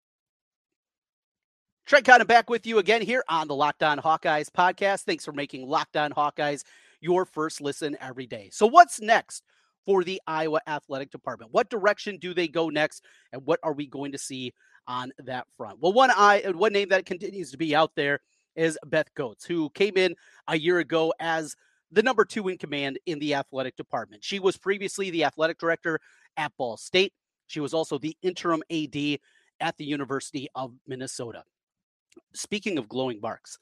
Trent 1.86 2.06
Condon 2.06 2.26
back 2.26 2.48
with 2.48 2.66
you 2.66 2.78
again 2.78 3.02
here 3.02 3.24
on 3.28 3.48
the 3.48 3.54
Locked 3.54 3.82
On 3.82 3.98
Hawkeyes 3.98 4.48
podcast. 4.48 5.02
Thanks 5.02 5.24
for 5.24 5.32
making 5.32 5.66
Locked 5.66 5.96
On 5.96 6.12
Hawkeyes 6.12 6.62
your 7.00 7.24
first 7.24 7.60
listen 7.60 7.96
every 8.00 8.26
day. 8.26 8.48
So, 8.52 8.66
what's 8.66 9.00
next 9.00 9.42
for 9.86 10.04
the 10.04 10.20
Iowa 10.26 10.60
Athletic 10.66 11.10
Department? 11.10 11.52
What 11.52 11.70
direction 11.70 12.18
do 12.18 12.34
they 12.34 12.48
go 12.48 12.68
next, 12.68 13.04
and 13.32 13.44
what 13.44 13.60
are 13.62 13.72
we 13.72 13.86
going 13.86 14.12
to 14.12 14.18
see 14.18 14.52
on 14.86 15.12
that 15.18 15.46
front? 15.56 15.78
Well, 15.80 15.92
one 15.92 16.10
I 16.10 16.42
uh, 16.42 16.52
one 16.52 16.72
name 16.72 16.88
that 16.90 17.06
continues 17.06 17.50
to 17.50 17.58
be 17.58 17.74
out 17.74 17.92
there 17.94 18.20
is 18.56 18.78
Beth 18.86 19.12
Goetz, 19.14 19.44
who 19.44 19.70
came 19.70 19.96
in 19.96 20.14
a 20.48 20.58
year 20.58 20.78
ago 20.78 21.12
as 21.20 21.56
the 21.92 22.02
number 22.02 22.24
two 22.24 22.48
in 22.48 22.58
command 22.58 22.98
in 23.06 23.18
the 23.18 23.34
athletic 23.34 23.76
department. 23.76 24.24
She 24.24 24.38
was 24.38 24.56
previously 24.56 25.10
the 25.10 25.24
athletic 25.24 25.58
director 25.58 25.98
at 26.36 26.52
Ball 26.56 26.76
State. 26.76 27.12
She 27.46 27.60
was 27.60 27.74
also 27.74 27.98
the 27.98 28.16
interim 28.22 28.62
AD 28.70 29.18
at 29.60 29.76
the 29.76 29.84
University 29.84 30.48
of 30.54 30.72
Minnesota. 30.86 31.44
Speaking 32.32 32.78
of 32.78 32.88
glowing 32.88 33.20
marks, 33.20 33.58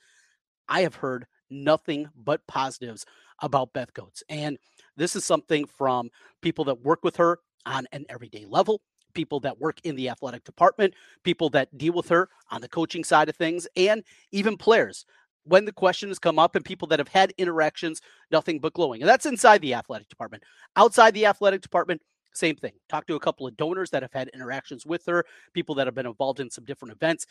I 0.68 0.82
have 0.82 0.94
heard 0.94 1.26
nothing 1.50 2.08
but 2.14 2.46
positives 2.46 3.06
about 3.40 3.72
Beth 3.72 3.92
Goetz. 3.94 4.22
And 4.28 4.58
this 4.99 5.17
is 5.17 5.25
something 5.25 5.67
from 5.67 6.11
people 6.43 6.64
that 6.67 6.83
work 6.83 7.02
with 7.02 7.17
her 7.17 7.38
on 7.67 7.87
an 7.93 8.05
everyday 8.09 8.45
level, 8.45 8.81
people 9.14 9.40
that 9.40 9.61
work 9.61 9.78
in 9.85 9.97
the 9.97 10.09
athletic 10.09 10.45
department, 10.45 10.95
people 11.25 11.49
that 11.50 11.76
deal 11.76 11.93
with 11.93 12.09
her 12.09 12.28
on 12.50 12.61
the 12.61 12.69
coaching 12.69 13.05
side 13.05 13.28
of 13.28 13.37
things, 13.37 13.67
and 13.76 14.02
even 14.33 14.57
players. 14.57 15.07
When 15.45 15.64
the 15.64 15.73
questions 15.73 16.19
come 16.19 16.38
up, 16.38 16.57
and 16.57 16.64
people 16.64 16.88
that 16.88 16.99
have 16.99 17.09
had 17.09 17.33
interactions, 17.38 18.02
nothing 18.31 18.59
but 18.59 18.75
glowing. 18.75 19.00
And 19.00 19.09
that's 19.09 19.25
inside 19.25 19.62
the 19.62 19.75
athletic 19.75 20.09
department. 20.09 20.43
Outside 20.76 21.14
the 21.14 21.25
athletic 21.25 21.62
department, 21.62 22.02
same 22.35 22.57
thing. 22.57 22.73
Talk 22.88 23.07
to 23.07 23.14
a 23.14 23.21
couple 23.21 23.47
of 23.47 23.57
donors 23.57 23.90
that 23.90 24.02
have 24.02 24.12
had 24.12 24.28
interactions 24.28 24.85
with 24.85 25.07
her, 25.07 25.25
people 25.55 25.75
that 25.76 25.87
have 25.87 25.95
been 25.95 26.07
involved 26.07 26.40
in 26.40 26.50
some 26.50 26.64
different 26.64 26.93
events. 26.93 27.26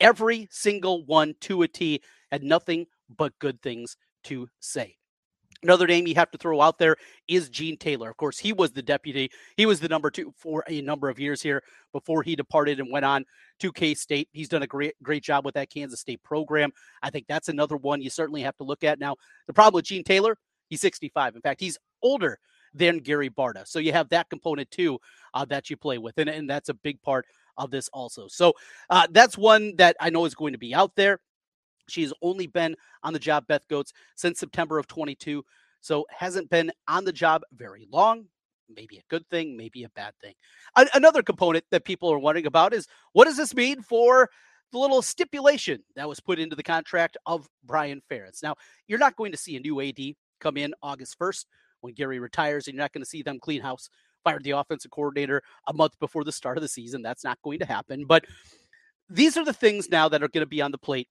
Every 0.00 0.48
single 0.50 1.04
one 1.06 1.34
to 1.42 1.62
a 1.62 1.68
T 1.68 2.02
had 2.32 2.42
nothing 2.42 2.86
but 3.16 3.38
good 3.38 3.62
things 3.62 3.96
to 4.24 4.48
say. 4.58 4.96
Another 5.62 5.86
name 5.86 6.06
you 6.06 6.14
have 6.16 6.30
to 6.32 6.38
throw 6.38 6.60
out 6.60 6.78
there 6.78 6.96
is 7.28 7.48
Gene 7.48 7.76
Taylor. 7.76 8.10
Of 8.10 8.16
course, 8.16 8.38
he 8.38 8.52
was 8.52 8.72
the 8.72 8.82
deputy. 8.82 9.30
He 9.56 9.66
was 9.66 9.78
the 9.78 9.88
number 9.88 10.10
two 10.10 10.34
for 10.36 10.64
a 10.68 10.80
number 10.82 11.08
of 11.08 11.20
years 11.20 11.40
here 11.40 11.62
before 11.92 12.22
he 12.22 12.34
departed 12.34 12.80
and 12.80 12.90
went 12.90 13.04
on 13.04 13.24
to 13.60 13.72
K 13.72 13.94
State. 13.94 14.28
He's 14.32 14.48
done 14.48 14.62
a 14.62 14.66
great, 14.66 14.94
great 15.02 15.22
job 15.22 15.44
with 15.44 15.54
that 15.54 15.70
Kansas 15.70 16.00
State 16.00 16.22
program. 16.22 16.72
I 17.02 17.10
think 17.10 17.26
that's 17.28 17.48
another 17.48 17.76
one 17.76 18.02
you 18.02 18.10
certainly 18.10 18.42
have 18.42 18.56
to 18.56 18.64
look 18.64 18.82
at. 18.82 18.98
Now, 18.98 19.16
the 19.46 19.52
problem 19.52 19.78
with 19.78 19.84
Gene 19.84 20.04
Taylor, 20.04 20.36
he's 20.68 20.80
65. 20.80 21.36
In 21.36 21.42
fact, 21.42 21.60
he's 21.60 21.78
older 22.02 22.38
than 22.74 22.98
Gary 22.98 23.30
Barta. 23.30 23.66
So 23.66 23.78
you 23.78 23.92
have 23.92 24.08
that 24.08 24.30
component 24.30 24.70
too 24.70 24.98
uh, 25.34 25.44
that 25.46 25.70
you 25.70 25.76
play 25.76 25.98
with. 25.98 26.18
And, 26.18 26.28
and 26.28 26.48
that's 26.48 26.70
a 26.70 26.74
big 26.74 27.00
part 27.02 27.26
of 27.56 27.70
this 27.70 27.88
also. 27.92 28.28
So 28.28 28.54
uh, 28.90 29.06
that's 29.10 29.36
one 29.36 29.76
that 29.76 29.96
I 30.00 30.10
know 30.10 30.24
is 30.24 30.34
going 30.34 30.52
to 30.52 30.58
be 30.58 30.74
out 30.74 30.96
there. 30.96 31.20
She's 31.92 32.12
only 32.22 32.46
been 32.46 32.74
on 33.02 33.12
the 33.12 33.18
job, 33.18 33.46
Beth 33.46 33.66
Goetz, 33.68 33.92
since 34.16 34.40
September 34.40 34.78
of 34.78 34.86
22. 34.86 35.44
So 35.80 36.06
hasn't 36.10 36.48
been 36.48 36.72
on 36.88 37.04
the 37.04 37.12
job 37.12 37.42
very 37.52 37.86
long. 37.92 38.26
Maybe 38.74 38.96
a 38.96 39.02
good 39.10 39.28
thing, 39.28 39.56
maybe 39.56 39.84
a 39.84 39.90
bad 39.90 40.14
thing. 40.22 40.34
another 40.94 41.22
component 41.22 41.64
that 41.70 41.84
people 41.84 42.10
are 42.10 42.18
wondering 42.18 42.46
about 42.46 42.72
is 42.72 42.86
what 43.12 43.26
does 43.26 43.36
this 43.36 43.54
mean 43.54 43.82
for 43.82 44.30
the 44.70 44.78
little 44.78 45.02
stipulation 45.02 45.82
that 45.94 46.08
was 46.08 46.20
put 46.20 46.38
into 46.38 46.56
the 46.56 46.62
contract 46.62 47.18
of 47.26 47.46
Brian 47.64 48.00
Ferentz? 48.10 48.42
Now, 48.42 48.54
you're 48.86 48.98
not 48.98 49.16
going 49.16 49.32
to 49.32 49.38
see 49.38 49.56
a 49.56 49.60
new 49.60 49.80
AD 49.82 49.98
come 50.40 50.56
in 50.56 50.72
August 50.82 51.18
1st 51.18 51.44
when 51.82 51.92
Gary 51.92 52.18
retires, 52.18 52.66
and 52.66 52.74
you're 52.74 52.82
not 52.82 52.92
going 52.92 53.04
to 53.04 53.08
see 53.08 53.22
them 53.22 53.38
clean 53.38 53.60
house, 53.60 53.90
fired 54.24 54.44
the 54.44 54.52
offensive 54.52 54.90
coordinator 54.90 55.42
a 55.66 55.74
month 55.74 55.98
before 56.00 56.24
the 56.24 56.32
start 56.32 56.56
of 56.56 56.62
the 56.62 56.68
season. 56.68 57.02
That's 57.02 57.24
not 57.24 57.42
going 57.42 57.58
to 57.58 57.66
happen. 57.66 58.06
But 58.06 58.24
these 59.10 59.36
are 59.36 59.44
the 59.44 59.52
things 59.52 59.90
now 59.90 60.08
that 60.08 60.22
are 60.22 60.28
going 60.28 60.42
to 60.42 60.46
be 60.46 60.62
on 60.62 60.70
the 60.70 60.78
plate 60.78 61.08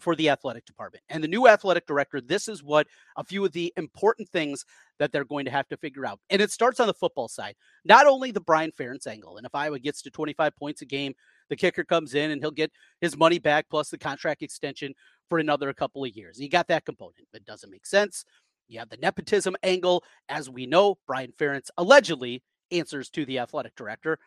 for 0.00 0.16
the 0.16 0.28
athletic 0.28 0.64
department. 0.64 1.04
And 1.08 1.22
the 1.22 1.28
new 1.28 1.48
athletic 1.48 1.86
director, 1.86 2.20
this 2.20 2.48
is 2.48 2.62
what 2.62 2.86
a 3.16 3.24
few 3.24 3.44
of 3.44 3.52
the 3.52 3.72
important 3.76 4.28
things 4.28 4.64
that 4.98 5.12
they're 5.12 5.24
going 5.24 5.44
to 5.44 5.50
have 5.50 5.68
to 5.68 5.76
figure 5.76 6.06
out. 6.06 6.18
And 6.30 6.40
it 6.40 6.50
starts 6.50 6.80
on 6.80 6.86
the 6.86 6.94
football 6.94 7.28
side, 7.28 7.54
not 7.84 8.06
only 8.06 8.30
the 8.30 8.40
Brian 8.40 8.72
Ferentz 8.72 9.06
angle. 9.06 9.36
And 9.36 9.46
if 9.46 9.54
Iowa 9.54 9.78
gets 9.78 10.02
to 10.02 10.10
25 10.10 10.56
points 10.56 10.82
a 10.82 10.86
game, 10.86 11.14
the 11.50 11.56
kicker 11.56 11.84
comes 11.84 12.14
in 12.14 12.30
and 12.30 12.40
he'll 12.40 12.50
get 12.50 12.72
his 13.00 13.16
money 13.16 13.38
back 13.38 13.66
plus 13.68 13.90
the 13.90 13.98
contract 13.98 14.42
extension 14.42 14.94
for 15.28 15.38
another 15.38 15.72
couple 15.72 16.04
of 16.04 16.16
years. 16.16 16.40
You 16.40 16.48
got 16.48 16.68
that 16.68 16.84
component. 16.84 17.26
It 17.34 17.44
doesn't 17.44 17.70
make 17.70 17.86
sense. 17.86 18.24
You 18.68 18.78
have 18.78 18.88
the 18.88 18.96
nepotism 18.96 19.56
angle. 19.62 20.04
As 20.28 20.48
we 20.48 20.66
know, 20.66 20.96
Brian 21.06 21.32
Ferentz 21.38 21.68
allegedly 21.76 22.42
answers 22.70 23.10
to 23.10 23.26
the 23.26 23.38
athletic 23.38 23.74
director. 23.74 24.18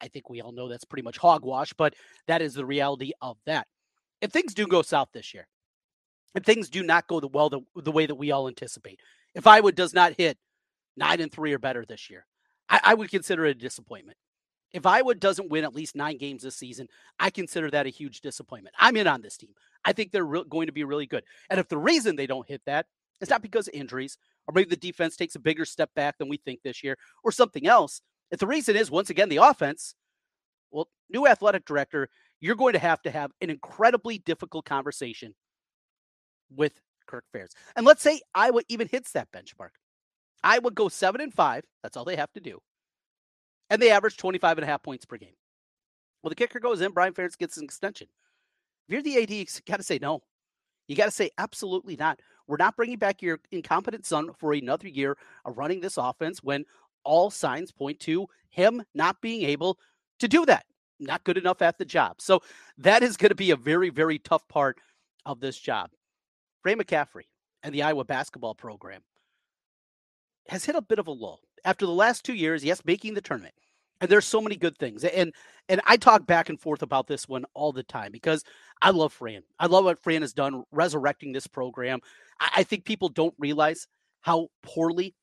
I 0.00 0.08
think 0.08 0.28
we 0.28 0.40
all 0.40 0.52
know 0.52 0.68
that's 0.68 0.84
pretty 0.84 1.02
much 1.02 1.18
hogwash, 1.18 1.72
but 1.74 1.94
that 2.26 2.42
is 2.42 2.54
the 2.54 2.64
reality 2.64 3.12
of 3.20 3.36
that 3.46 3.66
if 4.24 4.32
things 4.32 4.54
do 4.54 4.66
go 4.66 4.80
south 4.80 5.10
this 5.12 5.34
year, 5.34 5.46
if 6.34 6.44
things 6.44 6.70
do 6.70 6.82
not 6.82 7.06
go 7.06 7.20
the 7.20 7.28
well 7.28 7.50
the, 7.50 7.60
the 7.76 7.92
way 7.92 8.06
that 8.06 8.14
we 8.14 8.32
all 8.32 8.48
anticipate, 8.48 8.98
if 9.34 9.46
Iowa 9.46 9.70
does 9.70 9.92
not 9.92 10.14
hit 10.16 10.38
nine 10.96 11.20
and 11.20 11.30
three 11.30 11.52
or 11.52 11.58
better 11.58 11.84
this 11.84 12.08
year, 12.08 12.26
I, 12.68 12.80
I 12.82 12.94
would 12.94 13.10
consider 13.10 13.44
it 13.44 13.56
a 13.56 13.60
disappointment. 13.60 14.16
If 14.72 14.86
Iowa 14.86 15.14
doesn't 15.14 15.50
win 15.50 15.62
at 15.62 15.74
least 15.74 15.94
nine 15.94 16.16
games 16.16 16.42
this 16.42 16.56
season, 16.56 16.88
I 17.20 17.28
consider 17.28 17.70
that 17.70 17.86
a 17.86 17.90
huge 17.90 18.22
disappointment. 18.22 18.74
I'm 18.78 18.96
in 18.96 19.06
on 19.06 19.20
this 19.20 19.36
team. 19.36 19.50
I 19.84 19.92
think 19.92 20.10
they're 20.10 20.24
re- 20.24 20.44
going 20.48 20.66
to 20.66 20.72
be 20.72 20.84
really 20.84 21.06
good. 21.06 21.22
And 21.50 21.60
if 21.60 21.68
the 21.68 21.78
reason 21.78 22.16
they 22.16 22.26
don't 22.26 22.48
hit 22.48 22.62
that 22.64 22.86
is 23.20 23.28
not 23.28 23.42
because 23.42 23.68
of 23.68 23.74
injuries, 23.74 24.16
or 24.48 24.52
maybe 24.54 24.70
the 24.70 24.76
defense 24.76 25.16
takes 25.16 25.36
a 25.36 25.38
bigger 25.38 25.66
step 25.66 25.90
back 25.94 26.16
than 26.18 26.28
we 26.28 26.38
think 26.38 26.60
this 26.62 26.82
year, 26.82 26.96
or 27.22 27.30
something 27.30 27.66
else, 27.66 28.00
if 28.30 28.40
the 28.40 28.46
reason 28.46 28.74
is 28.74 28.90
once 28.90 29.10
again 29.10 29.28
the 29.28 29.36
offense, 29.36 29.94
well, 30.70 30.88
new 31.10 31.26
athletic 31.26 31.66
director 31.66 32.08
you're 32.44 32.56
going 32.56 32.74
to 32.74 32.78
have 32.78 33.00
to 33.00 33.10
have 33.10 33.32
an 33.40 33.48
incredibly 33.48 34.18
difficult 34.18 34.66
conversation 34.66 35.34
with 36.54 36.78
Kirk 37.06 37.24
Ferentz. 37.34 37.52
And 37.74 37.86
let's 37.86 38.02
say 38.02 38.20
Iowa 38.34 38.60
even 38.68 38.86
hits 38.86 39.12
that 39.12 39.32
benchmark. 39.32 39.70
I 40.42 40.58
would 40.58 40.74
go 40.74 40.90
seven 40.90 41.22
and 41.22 41.32
five. 41.32 41.64
That's 41.82 41.96
all 41.96 42.04
they 42.04 42.16
have 42.16 42.30
to 42.34 42.40
do. 42.40 42.58
And 43.70 43.80
they 43.80 43.90
average 43.90 44.18
25 44.18 44.58
and 44.58 44.62
a 44.62 44.66
half 44.66 44.82
points 44.82 45.06
per 45.06 45.16
game. 45.16 45.32
Well, 46.22 46.28
the 46.28 46.34
kicker 46.34 46.60
goes 46.60 46.82
in, 46.82 46.92
Brian 46.92 47.14
Ferentz 47.14 47.38
gets 47.38 47.56
an 47.56 47.64
extension. 47.64 48.08
If 48.88 48.92
you're 48.92 49.02
the 49.02 49.22
AD, 49.22 49.30
you 49.30 49.46
got 49.66 49.78
to 49.78 49.82
say 49.82 49.98
no. 49.98 50.20
You 50.86 50.96
got 50.96 51.06
to 51.06 51.12
say 51.12 51.30
absolutely 51.38 51.96
not. 51.96 52.20
We're 52.46 52.58
not 52.58 52.76
bringing 52.76 52.98
back 52.98 53.22
your 53.22 53.40
incompetent 53.52 54.04
son 54.04 54.32
for 54.38 54.52
another 54.52 54.88
year 54.88 55.16
of 55.46 55.56
running 55.56 55.80
this 55.80 55.96
offense 55.96 56.42
when 56.42 56.66
all 57.04 57.30
signs 57.30 57.72
point 57.72 58.00
to 58.00 58.26
him 58.50 58.82
not 58.94 59.22
being 59.22 59.48
able 59.48 59.78
to 60.18 60.28
do 60.28 60.44
that 60.44 60.66
not 61.00 61.24
good 61.24 61.38
enough 61.38 61.62
at 61.62 61.78
the 61.78 61.84
job. 61.84 62.20
So 62.20 62.40
that 62.78 63.02
is 63.02 63.16
going 63.16 63.30
to 63.30 63.34
be 63.34 63.50
a 63.50 63.56
very, 63.56 63.90
very 63.90 64.18
tough 64.18 64.46
part 64.48 64.78
of 65.26 65.40
this 65.40 65.58
job. 65.58 65.90
Ray 66.64 66.74
McCaffery 66.74 67.24
and 67.62 67.74
the 67.74 67.82
Iowa 67.82 68.04
basketball 68.04 68.54
program 68.54 69.02
has 70.48 70.64
hit 70.64 70.76
a 70.76 70.82
bit 70.82 70.98
of 70.98 71.08
a 71.08 71.12
lull 71.12 71.40
after 71.64 71.86
the 71.86 71.92
last 71.92 72.24
two 72.24 72.34
years. 72.34 72.64
Yes, 72.64 72.84
making 72.84 73.14
the 73.14 73.20
tournament, 73.20 73.54
and 74.00 74.10
there's 74.10 74.26
so 74.26 74.40
many 74.40 74.56
good 74.56 74.76
things. 74.78 75.04
And 75.04 75.32
and 75.68 75.80
I 75.86 75.96
talk 75.96 76.26
back 76.26 76.48
and 76.48 76.60
forth 76.60 76.82
about 76.82 77.06
this 77.06 77.28
one 77.28 77.44
all 77.54 77.72
the 77.72 77.82
time 77.82 78.12
because 78.12 78.44
I 78.82 78.90
love 78.90 79.12
Fran. 79.12 79.42
I 79.58 79.66
love 79.66 79.84
what 79.84 80.02
Fran 80.02 80.22
has 80.22 80.32
done 80.32 80.64
resurrecting 80.72 81.32
this 81.32 81.46
program. 81.46 82.00
I, 82.40 82.50
I 82.56 82.62
think 82.62 82.84
people 82.84 83.08
don't 83.08 83.34
realize 83.38 83.86
how 84.20 84.48
poorly 84.62 85.14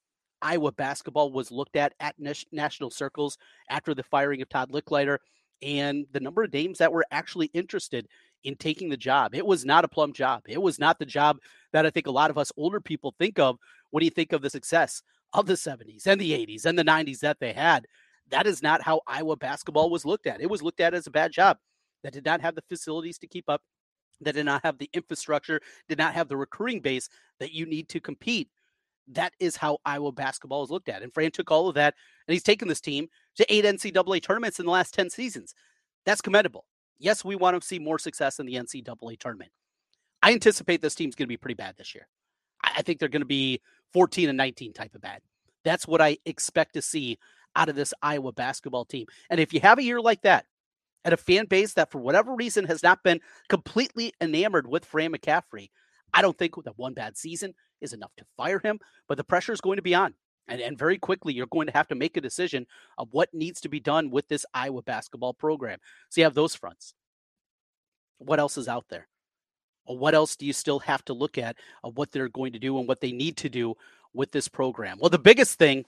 Iowa 0.42 0.72
basketball 0.72 1.32
was 1.32 1.52
looked 1.52 1.76
at 1.76 1.94
at 2.00 2.16
national 2.52 2.90
circles 2.90 3.38
after 3.70 3.94
the 3.94 4.04
firing 4.04 4.42
of 4.42 4.50
Todd 4.50 4.72
Lickliter 4.72 5.18
and 5.62 6.06
the 6.12 6.20
number 6.20 6.44
of 6.44 6.54
names 6.54 6.78
that 6.80 6.92
were 6.92 7.06
actually 7.12 7.48
interested 7.48 8.08
in 8.44 8.56
taking 8.56 8.90
the 8.90 8.98
job. 8.98 9.36
It 9.36 9.46
was 9.46 9.66
not 9.66 9.86
a 9.86 9.88
plum 9.88 10.14
job. 10.14 10.44
It 10.48 10.62
was 10.62 10.80
not 10.80 11.00
the 11.00 11.06
job 11.06 11.38
that 11.74 11.86
I 11.86 11.90
think 11.90 12.08
a 12.08 12.12
lot 12.12 12.32
of 12.32 12.38
us 12.38 12.52
older 12.58 12.82
people 12.82 13.14
think 13.18 13.40
of 13.40 13.58
when 13.92 14.04
you 14.04 14.10
think 14.10 14.34
of 14.34 14.42
the 14.42 14.50
success 14.50 15.04
of 15.34 15.46
the 15.46 15.54
70s 15.54 16.08
and 16.08 16.20
the 16.20 16.32
80s 16.32 16.66
and 16.66 16.78
the 16.78 16.84
90s 16.84 17.20
that 17.20 17.40
they 17.40 17.54
had. 17.54 17.86
That 18.30 18.48
is 18.48 18.64
not 18.64 18.82
how 18.82 19.02
Iowa 19.08 19.36
basketball 19.36 19.90
was 19.90 20.06
looked 20.06 20.28
at. 20.28 20.42
It 20.42 20.50
was 20.50 20.62
looked 20.62 20.80
at 20.80 20.94
as 20.94 21.08
a 21.08 21.12
bad 21.12 21.32
job 21.32 21.58
that 22.04 22.14
did 22.14 22.26
not 22.26 22.42
have 22.42 22.56
the 22.56 22.64
facilities 22.68 23.18
to 23.20 23.28
keep 23.28 23.50
up, 23.50 23.62
that 24.22 24.36
did 24.36 24.46
not 24.46 24.64
have 24.64 24.78
the 24.78 24.90
infrastructure, 24.94 25.62
did 25.88 25.98
not 25.98 26.14
have 26.14 26.28
the 26.28 26.38
recruiting 26.38 26.80
base 26.80 27.10
that 27.40 27.54
you 27.54 27.66
need 27.66 27.90
to 27.90 28.00
compete. 28.00 28.50
That 29.08 29.34
is 29.40 29.56
how 29.56 29.80
Iowa 29.86 30.12
basketball 30.12 30.64
is 30.64 30.70
looked 30.70 30.90
at. 30.90 31.02
And 31.02 31.14
Fran 31.14 31.32
took 31.32 31.52
all 31.52 31.68
of 31.68 31.76
that 31.76 31.96
and 32.28 32.34
he's 32.34 32.44
taken 32.44 32.68
this 32.68 32.82
team 32.82 33.08
to 33.38 33.54
eight 33.54 33.66
NCAA 33.66 34.22
tournaments 34.22 34.60
in 34.60 34.66
the 34.66 34.72
last 34.72 34.94
10 34.94 35.10
seasons. 35.10 35.54
That's 36.06 36.22
commendable. 36.22 36.66
Yes, 37.00 37.26
we 37.26 37.36
want 37.36 37.60
to 37.60 37.66
see 37.66 37.80
more 37.80 38.00
success 38.00 38.40
in 38.40 38.46
the 38.46 38.56
NCAA 38.56 39.20
tournament. 39.20 39.52
I 40.22 40.34
anticipate 40.34 40.82
this 40.82 40.96
team's 40.96 41.16
going 41.16 41.26
to 41.26 41.30
be 41.30 41.38
pretty 41.38 41.56
bad 41.56 41.76
this 41.78 41.96
year. 41.96 42.08
I 42.64 42.84
think 42.84 43.00
they're 43.00 43.10
going 43.10 43.22
to 43.22 43.26
be 43.26 43.62
14 43.94 44.30
and 44.30 44.38
19 44.38 44.74
type 44.74 44.94
of 44.94 45.02
bad. 45.02 45.22
That's 45.64 45.88
what 45.88 46.02
I 46.02 46.18
expect 46.26 46.74
to 46.76 46.82
see 46.82 47.18
out 47.56 47.70
of 47.70 47.76
this 47.76 47.94
Iowa 48.02 48.32
basketball 48.32 48.86
team. 48.86 49.08
And 49.30 49.40
if 49.40 49.54
you 49.54 49.60
have 49.62 49.80
a 49.80 49.84
year 49.84 50.00
like 50.00 50.22
that, 50.22 50.46
at 51.04 51.14
a 51.14 51.18
fan 51.18 51.46
base 51.46 51.74
that 51.74 51.92
for 51.92 52.00
whatever 52.00 52.36
reason 52.36 52.66
has 52.66 52.84
not 52.84 53.04
been 53.04 53.20
completely 53.50 54.14
enamored 54.22 54.68
with 54.68 54.86
Fran 54.86 55.12
McCaffery, 55.12 55.70
I 56.14 56.22
don't 56.22 56.38
think 56.38 56.56
that 56.64 56.78
one 56.78 56.94
bad 56.94 57.18
season 57.18 57.54
is 57.80 57.94
enough 57.94 58.12
to 58.18 58.26
fire 58.38 58.60
him, 58.60 58.80
but 59.08 59.18
the 59.18 59.24
pressure 59.24 59.54
is 59.54 59.62
going 59.62 59.78
to 59.78 59.82
be 59.82 59.96
on. 59.96 60.14
And, 60.48 60.60
and 60.60 60.78
very 60.78 60.98
quickly, 60.98 61.34
you're 61.34 61.48
going 61.48 61.68
to 61.68 61.74
have 61.74 61.88
to 61.90 61.96
make 61.96 62.18
a 62.18 62.22
decision 62.22 62.68
of 62.98 63.08
what 63.12 63.34
needs 63.34 63.62
to 63.62 63.70
be 63.70 63.80
done 63.80 64.10
with 64.10 64.28
this 64.28 64.46
Iowa 64.54 64.82
basketball 64.82 65.34
program. 65.34 65.80
So 66.10 66.22
you 66.22 66.26
have 66.26 66.34
those 66.34 66.56
fronts. 66.56 66.94
What 68.18 68.40
else 68.40 68.58
is 68.58 68.68
out 68.68 68.86
there? 68.90 69.08
what 69.86 70.14
else 70.14 70.36
do 70.36 70.46
you 70.46 70.54
still 70.54 70.80
have 70.80 71.04
to 71.06 71.14
look 71.14 71.38
at 71.38 71.56
of 71.84 71.98
what 71.98 72.12
they're 72.12 72.30
going 72.30 72.54
to 72.54 72.60
do 72.60 72.78
and 72.78 72.88
what 72.88 73.02
they 73.02 73.12
need 73.12 73.38
to 73.38 73.50
do 73.50 73.76
with 74.14 74.32
this 74.32 74.48
program? 74.48 74.98
Well, 75.00 75.10
the 75.10 75.20
biggest 75.20 75.58
thing 75.58 75.86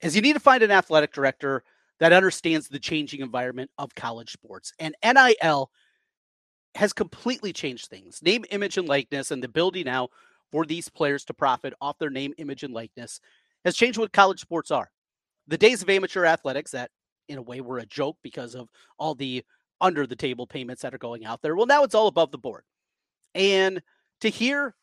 is 0.00 0.16
you 0.16 0.22
need 0.22 0.34
to 0.34 0.40
find 0.40 0.62
an 0.62 0.70
athletic 0.70 1.12
director 1.12 1.62
that 2.00 2.12
understands 2.12 2.68
the 2.68 2.78
changing 2.78 3.20
environment 3.20 3.70
of 3.78 3.94
college 3.94 4.32
sports. 4.32 4.72
And 4.78 4.94
NIL 5.04 5.70
has 6.74 6.92
completely 6.92 7.52
changed 7.52 7.88
things. 7.88 8.22
Name, 8.22 8.44
image, 8.50 8.78
and 8.78 8.88
likeness, 8.88 9.30
and 9.30 9.42
the 9.42 9.48
ability 9.48 9.82
now 9.82 10.08
for 10.50 10.64
these 10.64 10.88
players 10.88 11.24
to 11.24 11.34
profit 11.34 11.74
off 11.80 11.98
their 11.98 12.10
name, 12.10 12.34
image, 12.38 12.62
and 12.62 12.72
likeness 12.72 13.20
has 13.64 13.76
changed 13.76 13.98
what 13.98 14.12
college 14.12 14.40
sports 14.40 14.70
are. 14.70 14.90
The 15.46 15.58
days 15.58 15.82
of 15.82 15.90
amateur 15.90 16.24
athletics 16.24 16.72
that, 16.72 16.90
in 17.28 17.38
a 17.38 17.42
way, 17.42 17.60
were 17.60 17.78
a 17.78 17.86
joke 17.86 18.16
because 18.22 18.54
of 18.54 18.68
all 18.98 19.14
the 19.14 19.44
under 19.80 20.06
the 20.06 20.16
table 20.16 20.46
payments 20.46 20.82
that 20.82 20.94
are 20.94 20.98
going 20.98 21.24
out 21.24 21.40
there. 21.42 21.56
Well, 21.56 21.66
now 21.66 21.84
it's 21.84 21.94
all 21.94 22.08
above 22.08 22.30
the 22.30 22.38
board. 22.38 22.64
And 23.34 23.82
to 24.20 24.28
hear 24.28 24.74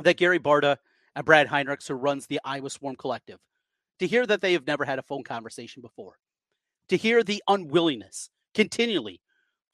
that 0.00 0.16
Gary 0.16 0.38
Barta 0.38 0.76
and 1.16 1.24
Brad 1.24 1.48
Heinrichs, 1.48 1.88
who 1.88 1.94
runs 1.94 2.26
the 2.26 2.40
Iowa 2.44 2.70
Swarm 2.70 2.96
Collective, 2.96 3.38
to 3.98 4.06
hear 4.06 4.26
that 4.26 4.40
they 4.40 4.52
have 4.52 4.66
never 4.66 4.84
had 4.84 4.98
a 4.98 5.02
phone 5.02 5.24
conversation 5.24 5.82
before, 5.82 6.18
to 6.88 6.96
hear 6.96 7.22
the 7.22 7.42
unwillingness 7.48 8.30
continually 8.54 9.20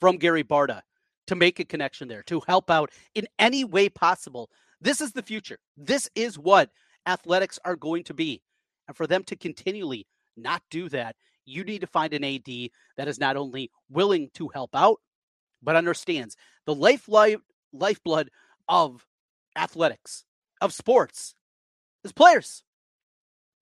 from 0.01 0.17
Gary 0.17 0.43
Barta 0.43 0.81
to 1.27 1.35
make 1.35 1.61
a 1.61 1.65
connection 1.65 2.09
there, 2.09 2.23
to 2.25 2.43
help 2.47 2.71
out 2.71 2.91
in 3.15 3.27
any 3.39 3.65
way 3.65 3.89
possible. 3.89 4.51
This 4.81 5.01
is 5.01 5.13
the 5.13 5.23
future. 5.23 5.59
This 5.77 6.09
is 6.15 6.39
what 6.39 6.71
athletics 7.07 7.59
are 7.65 7.77
going 7.77 8.05
to 8.05 8.15
be. 8.15 8.43
And 8.89 8.97
for 8.97 9.07
them 9.07 9.25
to 9.25 9.37
continually 9.37 10.07
not 10.37 10.63
do 10.71 10.89
that, 10.91 11.17
you 11.47 11.65
need 11.65 11.81
to 11.81 11.87
find 11.87 12.13
an 12.15 12.25
AD 12.25 12.71
that 12.97 13.09
is 13.09 13.19
not 13.19 13.37
only 13.37 13.71
willing 13.89 14.31
to 14.35 14.49
help 14.49 14.75
out, 14.75 15.01
but 15.63 15.77
understands 15.77 16.37
the 16.67 16.75
life, 16.75 17.09
life 17.09 17.41
lifeblood 17.73 18.31
of 18.69 19.07
athletics, 19.57 20.25
of 20.61 20.73
sports, 20.73 21.35
is 22.05 22.13
players. 22.13 22.63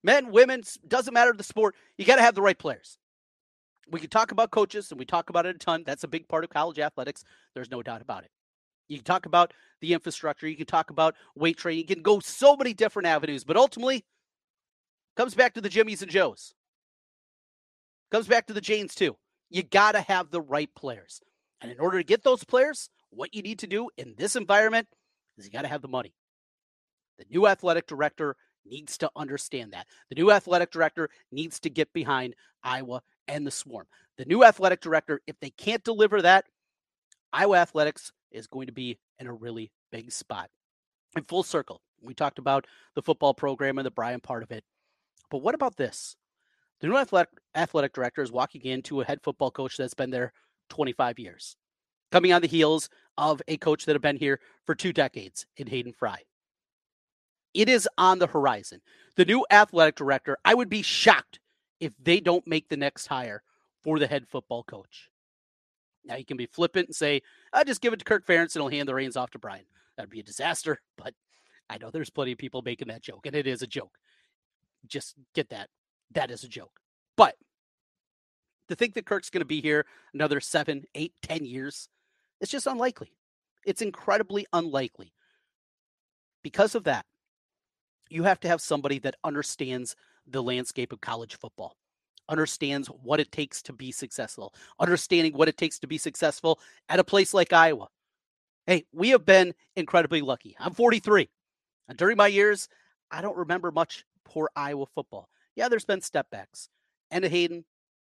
Men, 0.03 0.31
women, 0.31 0.63
doesn't 0.87 1.13
matter 1.13 1.33
the 1.33 1.43
sport. 1.43 1.75
You 1.97 2.05
got 2.05 2.17
to 2.17 2.21
have 2.21 2.35
the 2.35 2.41
right 2.41 2.57
players. 2.57 2.97
We 3.89 3.99
can 3.99 4.09
talk 4.09 4.31
about 4.31 4.51
coaches 4.51 4.91
and 4.91 4.99
we 4.99 5.05
talk 5.05 5.29
about 5.29 5.45
it 5.45 5.55
a 5.55 5.59
ton. 5.59 5.83
That's 5.85 6.03
a 6.03 6.09
big 6.09 6.27
part 6.27 6.43
of 6.43 6.49
college 6.49 6.79
athletics. 6.79 7.23
There's 7.53 7.71
no 7.71 7.81
doubt 7.81 8.01
about 8.01 8.23
it. 8.23 8.31
You 8.93 8.99
can 8.99 9.05
talk 9.05 9.25
about 9.25 9.53
the 9.81 9.93
infrastructure. 9.93 10.47
You 10.47 10.55
can 10.55 10.65
talk 10.65 10.89
about 10.89 11.15
weight 11.35 11.57
training. 11.57 11.79
You 11.79 11.95
can 11.95 12.03
go 12.03 12.19
so 12.19 12.55
many 12.55 12.73
different 12.73 13.07
avenues, 13.07 13.43
but 13.43 13.57
ultimately, 13.57 14.05
comes 15.17 15.33
back 15.35 15.55
to 15.55 15.61
the 15.61 15.69
Jimmies 15.69 16.01
and 16.01 16.11
Joes. 16.11 16.53
Comes 18.11 18.27
back 18.27 18.47
to 18.47 18.53
the 18.53 18.61
Janes 18.61 18.93
too. 18.93 19.17
You 19.49 19.63
got 19.63 19.93
to 19.93 20.01
have 20.01 20.29
the 20.29 20.41
right 20.41 20.69
players, 20.75 21.21
and 21.61 21.71
in 21.71 21.79
order 21.79 21.97
to 21.97 22.03
get 22.03 22.23
those 22.23 22.43
players, 22.43 22.89
what 23.09 23.33
you 23.33 23.41
need 23.41 23.59
to 23.59 23.67
do 23.67 23.89
in 23.97 24.13
this 24.17 24.35
environment 24.35 24.87
is 25.37 25.45
you 25.45 25.51
got 25.51 25.63
to 25.63 25.67
have 25.67 25.81
the 25.81 25.87
money. 25.87 26.13
The 27.17 27.25
new 27.29 27.47
athletic 27.47 27.87
director 27.87 28.35
needs 28.65 28.97
to 28.99 29.09
understand 29.15 29.73
that. 29.73 29.87
The 30.09 30.15
new 30.15 30.31
athletic 30.31 30.71
director 30.71 31.09
needs 31.31 31.59
to 31.61 31.69
get 31.69 31.91
behind 31.93 32.35
Iowa 32.63 33.01
and 33.27 33.45
the 33.45 33.51
Swarm. 33.51 33.87
The 34.17 34.25
new 34.25 34.43
athletic 34.43 34.81
director, 34.81 35.21
if 35.27 35.39
they 35.39 35.49
can't 35.49 35.83
deliver 35.83 36.21
that, 36.21 36.45
Iowa 37.31 37.57
athletics 37.57 38.11
is 38.33 38.47
going 38.47 38.67
to 38.67 38.73
be 38.73 38.99
in 39.19 39.27
a 39.27 39.33
really 39.33 39.71
big 39.91 40.11
spot. 40.11 40.49
In 41.15 41.23
full 41.23 41.43
circle, 41.43 41.81
We 42.01 42.13
talked 42.13 42.39
about 42.39 42.65
the 42.95 43.01
football 43.01 43.33
program 43.33 43.77
and 43.77 43.85
the 43.85 43.91
Brian 43.91 44.19
part 44.19 44.43
of 44.43 44.51
it. 44.51 44.63
But 45.31 45.37
what 45.37 45.55
about 45.55 45.77
this? 45.77 46.15
The 46.81 46.87
new 46.87 46.97
athletic, 46.97 47.29
athletic 47.55 47.93
director 47.93 48.21
is 48.21 48.31
walking 48.31 48.61
into 48.63 48.99
a 48.99 49.05
head 49.05 49.19
football 49.23 49.51
coach 49.51 49.77
that's 49.77 49.93
been 49.93 50.09
there 50.09 50.33
25 50.69 51.17
years, 51.17 51.55
coming 52.11 52.33
on 52.33 52.41
the 52.41 52.47
heels 52.47 52.89
of 53.17 53.41
a 53.47 53.57
coach 53.57 53.85
that 53.85 53.93
had 53.93 54.01
been 54.01 54.17
here 54.17 54.39
for 54.65 54.75
two 54.75 54.91
decades 54.91 55.45
in 55.55 55.67
Hayden 55.67 55.93
Fry. 55.93 56.23
It 57.53 57.69
is 57.69 57.87
on 57.97 58.19
the 58.19 58.27
horizon. 58.27 58.81
The 59.15 59.25
new 59.25 59.45
athletic 59.49 59.95
director, 59.95 60.37
I 60.43 60.55
would 60.55 60.69
be 60.69 60.81
shocked 60.81 61.39
if 61.79 61.93
they 62.01 62.19
don't 62.19 62.47
make 62.47 62.69
the 62.69 62.77
next 62.77 63.07
hire 63.07 63.43
for 63.81 63.99
the 63.99 64.07
head 64.07 64.27
football 64.27 64.63
coach. 64.63 65.09
Now 66.05 66.15
you 66.15 66.25
can 66.25 66.37
be 66.37 66.45
flippant 66.45 66.87
and 66.87 66.95
say, 66.95 67.21
I 67.51 67.63
just 67.63 67.81
give 67.81 67.93
it 67.93 67.99
to 67.99 68.05
Kirk 68.05 68.25
Ferentz 68.25 68.55
and 68.55 68.63
he'll 68.63 68.69
hand 68.69 68.87
the 68.87 68.95
reins 68.95 69.17
off 69.17 69.31
to 69.31 69.39
Brian. 69.39 69.65
That'd 69.95 70.09
be 70.09 70.19
a 70.19 70.23
disaster, 70.23 70.81
but 70.97 71.13
I 71.69 71.77
know 71.77 71.89
there's 71.89 72.09
plenty 72.09 72.33
of 72.33 72.37
people 72.37 72.61
making 72.61 72.89
that 72.89 73.01
joke, 73.01 73.25
and 73.25 73.35
it 73.35 73.47
is 73.47 73.61
a 73.61 73.67
joke. 73.67 73.97
Just 74.85 75.15
get 75.33 75.49
that. 75.49 75.69
That 76.11 76.29
is 76.29 76.43
a 76.43 76.49
joke. 76.49 76.79
But 77.15 77.35
to 78.67 78.75
think 78.75 78.93
that 78.95 79.05
Kirk's 79.05 79.29
going 79.29 79.41
to 79.41 79.45
be 79.45 79.61
here 79.61 79.85
another 80.13 80.39
seven, 80.39 80.83
eight, 80.93 81.13
ten 81.21 81.45
years, 81.45 81.89
it's 82.41 82.51
just 82.51 82.67
unlikely. 82.67 83.13
It's 83.65 83.81
incredibly 83.81 84.45
unlikely. 84.51 85.13
Because 86.43 86.75
of 86.75 86.83
that, 86.83 87.05
you 88.09 88.23
have 88.23 88.39
to 88.41 88.47
have 88.47 88.61
somebody 88.61 88.99
that 88.99 89.15
understands 89.23 89.95
the 90.27 90.43
landscape 90.43 90.91
of 90.91 91.01
college 91.01 91.37
football, 91.37 91.77
understands 92.29 92.87
what 92.87 93.19
it 93.19 93.31
takes 93.31 93.61
to 93.63 93.73
be 93.73 93.91
successful, 93.91 94.53
understanding 94.79 95.33
what 95.33 95.47
it 95.47 95.57
takes 95.57 95.79
to 95.79 95.87
be 95.87 95.97
successful 95.97 96.59
at 96.89 96.99
a 96.99 97.03
place 97.03 97.33
like 97.33 97.53
Iowa. 97.53 97.87
Hey, 98.65 98.85
we 98.93 99.09
have 99.09 99.25
been 99.25 99.53
incredibly 99.75 100.21
lucky. 100.21 100.55
I'm 100.59 100.73
43. 100.73 101.29
And 101.89 101.97
during 101.97 102.17
my 102.17 102.27
years, 102.27 102.69
I 103.11 103.21
don't 103.21 103.37
remember 103.37 103.71
much 103.71 104.05
poor 104.23 104.49
Iowa 104.55 104.85
football. 104.85 105.29
Yeah, 105.55 105.67
there's 105.67 105.85
been 105.85 106.01
step 106.01 106.29
backs. 106.31 106.69
And 107.11 107.23
Hayden, 107.25 107.65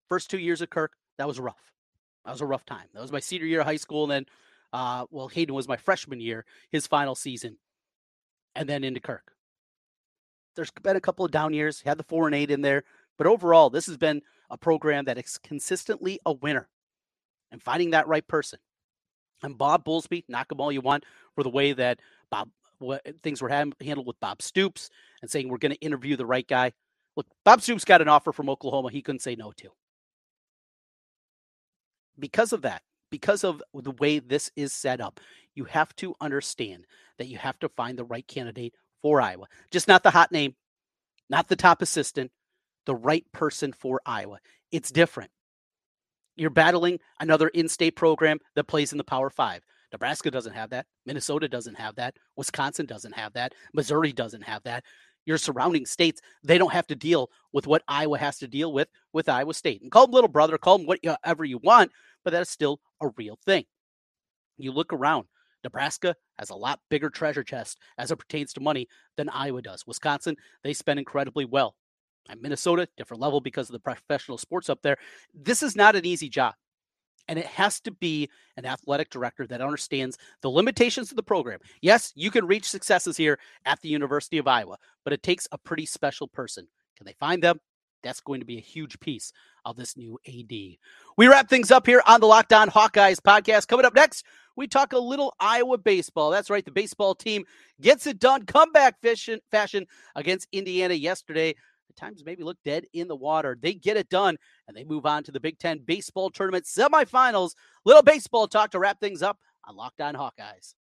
first 0.07 0.29
two 0.29 0.39
years 0.39 0.61
of 0.61 0.69
Kirk, 0.69 0.93
that 1.17 1.27
was 1.27 1.39
rough. 1.39 1.73
That 2.25 2.31
was 2.31 2.41
a 2.41 2.45
rough 2.45 2.65
time. 2.65 2.87
That 2.93 3.01
was 3.01 3.11
my 3.11 3.19
senior 3.19 3.45
year 3.45 3.59
of 3.59 3.67
high 3.67 3.75
school. 3.75 4.03
And 4.03 4.11
then, 4.11 4.25
uh, 4.73 5.05
well, 5.11 5.27
Hayden 5.27 5.53
was 5.53 5.67
my 5.67 5.77
freshman 5.77 6.19
year, 6.19 6.45
his 6.71 6.87
final 6.87 7.15
season, 7.15 7.57
and 8.55 8.67
then 8.67 8.83
into 8.83 8.99
Kirk. 8.99 9.33
There's 10.55 10.71
been 10.71 10.95
a 10.95 11.01
couple 11.01 11.25
of 11.25 11.31
down 11.31 11.53
years, 11.53 11.81
had 11.81 11.97
the 11.97 12.03
four 12.03 12.27
and 12.27 12.35
eight 12.35 12.49
in 12.49 12.61
there. 12.61 12.83
But 13.17 13.27
overall, 13.27 13.69
this 13.69 13.85
has 13.87 13.97
been 13.97 14.21
a 14.49 14.57
program 14.57 15.05
that 15.05 15.17
is 15.17 15.37
consistently 15.37 16.19
a 16.25 16.33
winner 16.33 16.69
and 17.51 17.61
finding 17.61 17.91
that 17.91 18.07
right 18.07 18.27
person. 18.27 18.59
And 19.43 19.57
Bob 19.57 19.85
Bowlesby, 19.85 20.23
knock 20.27 20.51
him 20.51 20.61
all 20.61 20.71
you 20.71 20.81
want 20.81 21.03
for 21.35 21.43
the 21.43 21.49
way 21.49 21.73
that 21.73 21.99
Bob 22.29 22.49
what 22.79 23.01
eh, 23.05 23.11
things 23.23 23.41
were 23.41 23.49
handled 23.49 24.07
with 24.07 24.19
Bob 24.19 24.41
Stoops 24.41 24.89
and 25.21 25.29
saying 25.29 25.49
we're 25.49 25.57
going 25.57 25.71
to 25.71 25.79
interview 25.79 26.15
the 26.15 26.25
right 26.25 26.47
guy. 26.47 26.71
Look, 27.15 27.27
Bob 27.43 27.61
Stoops 27.61 27.85
got 27.85 28.01
an 28.01 28.07
offer 28.07 28.31
from 28.31 28.49
Oklahoma 28.49 28.91
he 28.91 29.01
couldn't 29.01 29.21
say 29.21 29.35
no 29.35 29.51
to. 29.57 29.69
Because 32.17 32.53
of 32.53 32.61
that, 32.63 32.81
because 33.11 33.43
of 33.43 33.61
the 33.73 33.91
way 33.91 34.19
this 34.19 34.51
is 34.55 34.73
set 34.73 35.01
up, 35.01 35.19
you 35.53 35.65
have 35.65 35.95
to 35.97 36.15
understand 36.19 36.85
that 37.17 37.27
you 37.27 37.37
have 37.37 37.57
to 37.59 37.69
find 37.69 37.97
the 37.97 38.03
right 38.03 38.27
candidate 38.27 38.73
for 39.01 39.21
Iowa. 39.21 39.47
Just 39.71 39.87
not 39.87 40.03
the 40.03 40.11
hot 40.11 40.31
name, 40.31 40.55
not 41.29 41.47
the 41.47 41.55
top 41.55 41.81
assistant, 41.81 42.31
the 42.85 42.95
right 42.95 43.25
person 43.31 43.73
for 43.73 44.01
Iowa. 44.05 44.39
It's 44.71 44.91
different. 44.91 45.31
You're 46.35 46.49
battling 46.49 46.99
another 47.19 47.47
in 47.49 47.69
state 47.69 47.95
program 47.95 48.39
that 48.55 48.65
plays 48.67 48.91
in 48.91 48.97
the 48.97 49.03
Power 49.03 49.29
Five. 49.29 49.63
Nebraska 49.91 50.29
doesn't 50.29 50.53
have 50.53 50.71
that. 50.71 50.85
Minnesota 51.05 51.47
doesn't 51.47 51.75
have 51.75 51.95
that. 51.95 52.15
Wisconsin 52.35 52.85
doesn't 52.85 53.13
have 53.13 53.33
that. 53.33 53.53
Missouri 53.73 54.11
doesn't 54.11 54.43
have 54.43 54.61
that. 54.63 54.83
Your 55.25 55.37
surrounding 55.37 55.85
states, 55.85 56.21
they 56.43 56.57
don't 56.57 56.73
have 56.73 56.87
to 56.87 56.95
deal 56.95 57.29
with 57.53 57.65
what 57.65 57.83
Iowa 57.87 58.17
has 58.17 58.37
to 58.39 58.47
deal 58.47 58.73
with 58.73 58.89
with 59.13 59.29
Iowa 59.29 59.53
State. 59.53 59.81
And 59.81 59.91
call 59.91 60.05
them 60.05 60.13
little 60.13 60.27
brother, 60.27 60.57
call 60.57 60.77
them 60.77 60.87
whatever 60.87 61.45
you 61.45 61.57
want, 61.59 61.91
but 62.23 62.31
that 62.31 62.41
is 62.41 62.49
still 62.49 62.79
a 63.01 63.07
real 63.17 63.39
thing. 63.45 63.65
You 64.57 64.71
look 64.71 64.93
around, 64.93 65.25
Nebraska 65.63 66.15
has 66.37 66.49
a 66.49 66.55
lot 66.55 66.79
bigger 66.89 67.09
treasure 67.09 67.43
chest 67.43 67.79
as 67.97 68.11
it 68.11 68.17
pertains 68.17 68.53
to 68.53 68.59
money 68.59 68.87
than 69.17 69.29
Iowa 69.29 69.61
does. 69.61 69.87
Wisconsin, 69.87 70.35
they 70.63 70.73
spend 70.73 70.99
incredibly 70.99 71.45
well. 71.45 71.75
Minnesota, 72.41 72.87
different 72.97 73.21
level 73.21 73.41
because 73.41 73.69
of 73.69 73.73
the 73.73 73.79
professional 73.79 74.37
sports 74.37 74.69
up 74.69 74.81
there. 74.81 74.97
This 75.33 75.63
is 75.63 75.75
not 75.75 75.95
an 75.95 76.05
easy 76.05 76.29
job. 76.29 76.53
And 77.27 77.39
it 77.39 77.45
has 77.47 77.79
to 77.81 77.91
be 77.91 78.29
an 78.55 78.65
athletic 78.65 79.09
director 79.09 79.47
that 79.47 79.61
understands 79.61 80.17
the 80.41 80.49
limitations 80.49 81.09
of 81.09 81.17
the 81.17 81.23
program. 81.23 81.59
Yes, 81.81 82.11
you 82.15 82.29
can 82.29 82.45
reach 82.45 82.69
successes 82.69 83.17
here 83.17 83.39
at 83.65 83.81
the 83.81 83.89
University 83.89 84.37
of 84.37 84.47
Iowa, 84.47 84.77
but 85.03 85.13
it 85.13 85.23
takes 85.23 85.47
a 85.51 85.57
pretty 85.57 85.87
special 85.87 86.27
person. 86.27 86.67
Can 86.97 87.05
they 87.05 87.15
find 87.19 87.41
them? 87.41 87.59
That's 88.03 88.21
going 88.21 88.39
to 88.41 88.45
be 88.45 88.59
a 88.59 88.61
huge 88.61 88.99
piece 88.99 89.33
of 89.65 89.75
this 89.75 89.97
new 89.97 90.19
AD. 90.27 90.77
We 91.17 91.27
wrap 91.27 91.49
things 91.49 91.71
up 91.71 91.87
here 91.87 92.03
on 92.05 92.21
the 92.21 92.27
Locked 92.27 92.53
On 92.53 92.69
Hawkeyes 92.69 93.17
podcast. 93.17 93.67
Coming 93.67 93.87
up 93.87 93.95
next, 93.95 94.23
we 94.55 94.67
talk 94.67 94.93
a 94.93 94.99
little 94.99 95.33
Iowa 95.39 95.79
baseball. 95.79 96.29
That's 96.29 96.51
right, 96.51 96.63
the 96.63 96.69
baseball 96.71 97.15
team 97.15 97.45
gets 97.81 98.05
it 98.05 98.19
done, 98.19 98.45
comeback 98.45 99.01
fashion 99.01 99.87
against 100.15 100.47
Indiana 100.51 100.93
yesterday 100.93 101.55
times 101.95 102.23
maybe 102.25 102.43
look 102.43 102.57
dead 102.63 102.85
in 102.93 103.07
the 103.07 103.15
water. 103.15 103.57
They 103.59 103.73
get 103.73 103.97
it 103.97 104.09
done 104.09 104.37
and 104.67 104.75
they 104.75 104.83
move 104.83 105.05
on 105.05 105.23
to 105.23 105.31
the 105.31 105.39
Big 105.39 105.59
Ten 105.59 105.79
baseball 105.79 106.29
tournament 106.29 106.65
semifinals. 106.65 107.51
Little 107.85 108.03
baseball 108.03 108.47
talk 108.47 108.71
to 108.71 108.79
wrap 108.79 108.99
things 108.99 109.21
up 109.21 109.37
on 109.67 109.75
Locked 109.75 110.01
On 110.01 110.13
Hawkeyes. 110.13 110.75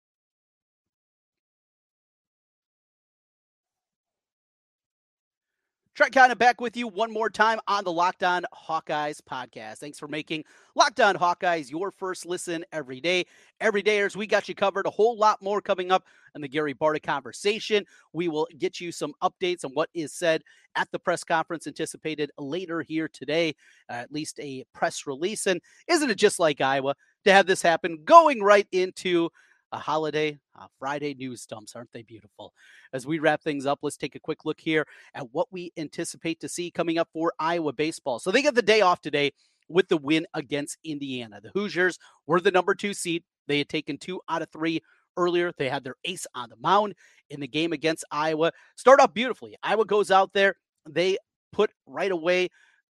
Trent 6.11 6.33
of 6.33 6.39
back 6.39 6.61
with 6.61 6.77
you 6.77 6.89
one 6.89 7.13
more 7.13 7.31
time 7.31 7.61
on 7.69 7.85
the 7.85 7.93
Locked 7.93 8.25
On 8.25 8.45
Hawkeyes 8.53 9.21
podcast. 9.23 9.77
Thanks 9.77 10.01
for 10.01 10.09
making 10.09 10.43
Locked 10.75 10.99
On 10.99 11.15
Hawkeyes 11.15 11.71
your 11.71 11.93
first 11.93 12.27
listen 12.27 12.65
every 12.73 13.01
day. 13.01 13.25
Every 13.61 13.83
day, 13.83 14.01
as 14.01 14.17
we 14.17 14.27
got 14.27 14.49
you 14.49 14.55
covered, 14.57 14.85
a 14.87 14.91
whole 14.91 15.17
lot 15.17 15.41
more 15.41 15.61
coming 15.61 15.93
up 15.93 16.05
in 16.35 16.41
the 16.41 16.49
Gary 16.49 16.75
Barta 16.75 17.01
conversation. 17.01 17.87
We 18.13 18.27
will 18.27 18.49
get 18.59 18.81
you 18.81 18.91
some 18.91 19.15
updates 19.23 19.65
on 19.65 19.71
what 19.75 19.91
is 19.95 20.13
said 20.13 20.43
at 20.75 20.91
the 20.91 20.99
press 20.99 21.23
conference 21.23 21.69
anticipated 21.69 22.33
later 22.37 22.83
here 22.83 23.07
today, 23.07 23.55
uh, 23.89 23.93
at 23.93 24.13
least 24.13 24.41
a 24.41 24.65
press 24.75 25.07
release. 25.07 25.47
And 25.47 25.61
isn't 25.87 26.11
it 26.11 26.17
just 26.17 26.41
like 26.41 26.61
Iowa 26.61 26.97
to 27.25 27.33
have 27.33 27.47
this 27.47 27.63
happen 27.63 28.01
going 28.05 28.43
right 28.43 28.67
into 28.73 29.31
a 29.73 29.79
holiday, 29.79 30.39
uh, 30.59 30.67
Friday 30.79 31.15
news 31.15 31.45
dumps. 31.47 31.75
Aren't 31.75 31.93
they 31.93 32.03
beautiful? 32.03 32.53
As 32.93 33.07
we 33.07 33.19
wrap 33.19 33.43
things 33.43 33.67
up, 33.67 33.81
let's 33.83 33.97
take 33.97 34.15
a 34.15 34.21
quick 34.21 34.45
look 34.45 34.61
here 34.61 34.87
at 35.15 35.33
what 35.33 35.49
we 35.51 35.73
anticipate 35.77 36.41
to 36.41 36.49
see 36.49 36.71
coming 36.71 36.99
up 36.99 37.09
for 37.13 37.33
Iowa 37.39 37.73
baseball. 37.73 38.19
So 38.19 38.31
they 38.31 38.43
get 38.43 38.55
the 38.55 38.63
day 38.63 38.83
off 38.83 39.01
today 39.01 39.33
with 39.69 39.89
the 39.89 39.97
win 39.97 40.27
against 40.35 40.79
Indiana. 40.85 41.41
The 41.41 41.51
Hoosiers 41.55 41.99
were 42.27 42.41
the 42.41 42.51
number 42.51 42.75
two 42.75 42.95
seed. 42.95 43.25
They 43.49 43.59
had 43.59 43.69
taken 43.69 43.99
two 43.99 44.21
out 44.29 44.43
of 44.43 44.51
three 44.51 44.83
earlier. 45.17 45.53
They 45.57 45.69
had 45.69 45.85
their 45.85 45.97
ace 46.05 46.27
on 46.35 46.51
the 46.51 46.57
mound 46.57 46.95
in 47.31 47.41
the 47.41 47.49
game 47.49 47.73
against 47.73 48.05
Iowa. 48.11 48.53
Start 48.77 49.01
off 49.01 49.15
beautifully. 49.15 49.57
Iowa 49.63 49.85
goes 49.85 50.11
out 50.11 50.33
there. 50.33 50.57
They 50.89 51.17
put 51.53 51.71
right 51.87 52.13
away, 52.13 52.49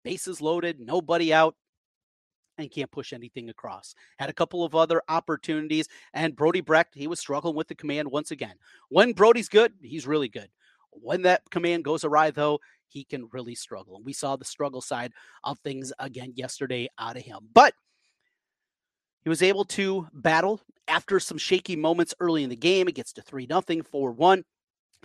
bases 0.05 0.41
loaded, 0.41 0.79
nobody 0.81 1.33
out 1.33 1.55
and 2.59 2.71
can't 2.71 2.91
push 2.91 3.13
anything 3.13 3.49
across. 3.49 3.95
Had 4.19 4.31
a 4.31 4.35
couple 4.35 4.65
of 4.65 4.75
other 4.75 5.03
opportunities, 5.09 5.89
and 6.13 6.37
Brody 6.37 6.61
Brecht, 6.61 6.95
he 6.95 7.07
was 7.07 7.21
struggling 7.21 7.55
with 7.55 7.69
the 7.69 7.75
command 7.75 8.11
once 8.11 8.31
again. 8.31 8.57
When 8.89 9.13
Brody's 9.13 9.49
good, 9.49 9.73
he's 9.81 10.07
really 10.07 10.29
good. 10.29 10.49
When 10.91 11.23
that 11.23 11.43
command 11.51 11.85
goes 11.85 12.05
awry, 12.05 12.31
though, 12.31 12.59
he 12.89 13.05
can 13.05 13.29
really 13.33 13.55
struggle. 13.55 13.97
And 13.97 14.05
we 14.05 14.13
saw 14.13 14.37
the 14.37 14.45
struggle 14.45 14.81
side 14.81 15.13
of 15.45 15.59
things 15.61 15.93
again 15.99 16.33
yesterday 16.35 16.89
out 16.99 17.17
of 17.17 17.23
him. 17.23 17.49
But 17.53 17.75
he 19.23 19.29
was 19.29 19.43
able 19.43 19.65
to 19.67 20.09
battle 20.13 20.61
after 20.89 21.21
some 21.21 21.39
shaky 21.39 21.77
moments 21.77 22.15
early 22.19 22.43
in 22.43 22.51
the 22.51 22.57
game. 22.57 22.89
It 22.89 22.95
gets 22.95 23.13
to 23.15 23.23
3 23.23 23.47
nothing, 23.47 23.83
4 23.83 24.13
1 24.13 24.45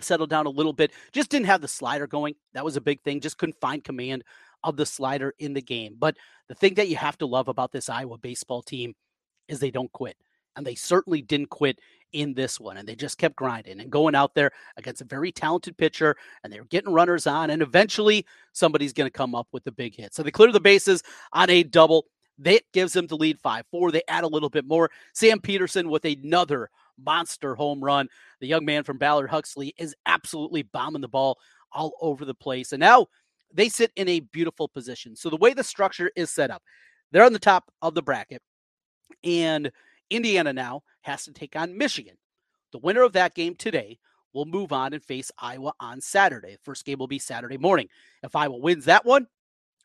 settled 0.00 0.30
down 0.30 0.46
a 0.46 0.50
little 0.50 0.72
bit. 0.72 0.92
Just 1.12 1.30
didn't 1.30 1.46
have 1.46 1.60
the 1.60 1.68
slider 1.68 2.06
going. 2.06 2.34
That 2.52 2.64
was 2.64 2.76
a 2.76 2.80
big 2.80 3.02
thing. 3.02 3.20
Just 3.20 3.38
couldn't 3.38 3.60
find 3.60 3.84
command 3.84 4.24
of 4.64 4.76
the 4.76 4.86
slider 4.86 5.34
in 5.38 5.52
the 5.52 5.62
game. 5.62 5.94
But 5.98 6.16
the 6.48 6.54
thing 6.54 6.74
that 6.74 6.88
you 6.88 6.96
have 6.96 7.18
to 7.18 7.26
love 7.26 7.48
about 7.48 7.70
this 7.70 7.88
Iowa 7.88 8.18
baseball 8.18 8.62
team 8.62 8.94
is 9.46 9.60
they 9.60 9.70
don't 9.70 9.92
quit. 9.92 10.16
And 10.56 10.66
they 10.66 10.74
certainly 10.74 11.20
didn't 11.20 11.50
quit 11.50 11.78
in 12.12 12.32
this 12.34 12.58
one. 12.58 12.76
And 12.76 12.88
they 12.88 12.94
just 12.94 13.18
kept 13.18 13.36
grinding 13.36 13.80
and 13.80 13.90
going 13.90 14.14
out 14.14 14.34
there 14.34 14.52
against 14.76 15.02
a 15.02 15.04
very 15.04 15.32
talented 15.32 15.76
pitcher. 15.76 16.16
And 16.42 16.52
they 16.52 16.60
were 16.60 16.66
getting 16.66 16.92
runners 16.92 17.26
on. 17.26 17.50
And 17.50 17.60
eventually 17.60 18.24
somebody's 18.52 18.92
going 18.92 19.06
to 19.06 19.16
come 19.16 19.34
up 19.34 19.48
with 19.52 19.66
a 19.66 19.72
big 19.72 19.96
hit. 19.96 20.14
So 20.14 20.22
they 20.22 20.30
clear 20.30 20.52
the 20.52 20.60
bases 20.60 21.02
on 21.32 21.50
a 21.50 21.62
double. 21.62 22.06
That 22.38 22.62
gives 22.72 22.92
them 22.92 23.06
the 23.06 23.16
lead 23.16 23.38
5 23.40 23.66
4. 23.70 23.92
They 23.92 24.02
add 24.08 24.24
a 24.24 24.28
little 24.28 24.50
bit 24.50 24.64
more. 24.64 24.90
Sam 25.12 25.40
Peterson 25.40 25.88
with 25.88 26.04
another 26.04 26.70
monster 26.98 27.54
home 27.54 27.82
run. 27.82 28.08
The 28.40 28.46
young 28.46 28.64
man 28.64 28.84
from 28.84 28.98
Ballard 28.98 29.30
Huxley 29.30 29.74
is 29.76 29.94
absolutely 30.06 30.62
bombing 30.62 31.02
the 31.02 31.08
ball 31.08 31.38
all 31.72 31.94
over 32.00 32.24
the 32.24 32.34
place. 32.34 32.72
And 32.72 32.80
now 32.80 33.08
they 33.54 33.68
sit 33.68 33.92
in 33.96 34.08
a 34.08 34.20
beautiful 34.20 34.68
position. 34.68 35.16
So 35.16 35.30
the 35.30 35.36
way 35.36 35.54
the 35.54 35.64
structure 35.64 36.10
is 36.16 36.30
set 36.30 36.50
up, 36.50 36.62
they're 37.12 37.24
on 37.24 37.32
the 37.32 37.38
top 37.38 37.70
of 37.80 37.94
the 37.94 38.02
bracket, 38.02 38.42
and 39.22 39.70
Indiana 40.10 40.52
now 40.52 40.82
has 41.02 41.24
to 41.24 41.32
take 41.32 41.56
on 41.56 41.78
Michigan. 41.78 42.16
The 42.72 42.78
winner 42.78 43.02
of 43.02 43.12
that 43.12 43.34
game 43.34 43.54
today 43.54 43.98
will 44.32 44.44
move 44.44 44.72
on 44.72 44.92
and 44.92 45.02
face 45.02 45.30
Iowa 45.38 45.72
on 45.78 46.00
Saturday. 46.00 46.56
First 46.62 46.84
game 46.84 46.98
will 46.98 47.06
be 47.06 47.20
Saturday 47.20 47.56
morning. 47.56 47.88
If 48.22 48.34
Iowa 48.34 48.58
wins 48.58 48.84
that 48.86 49.06
one 49.06 49.28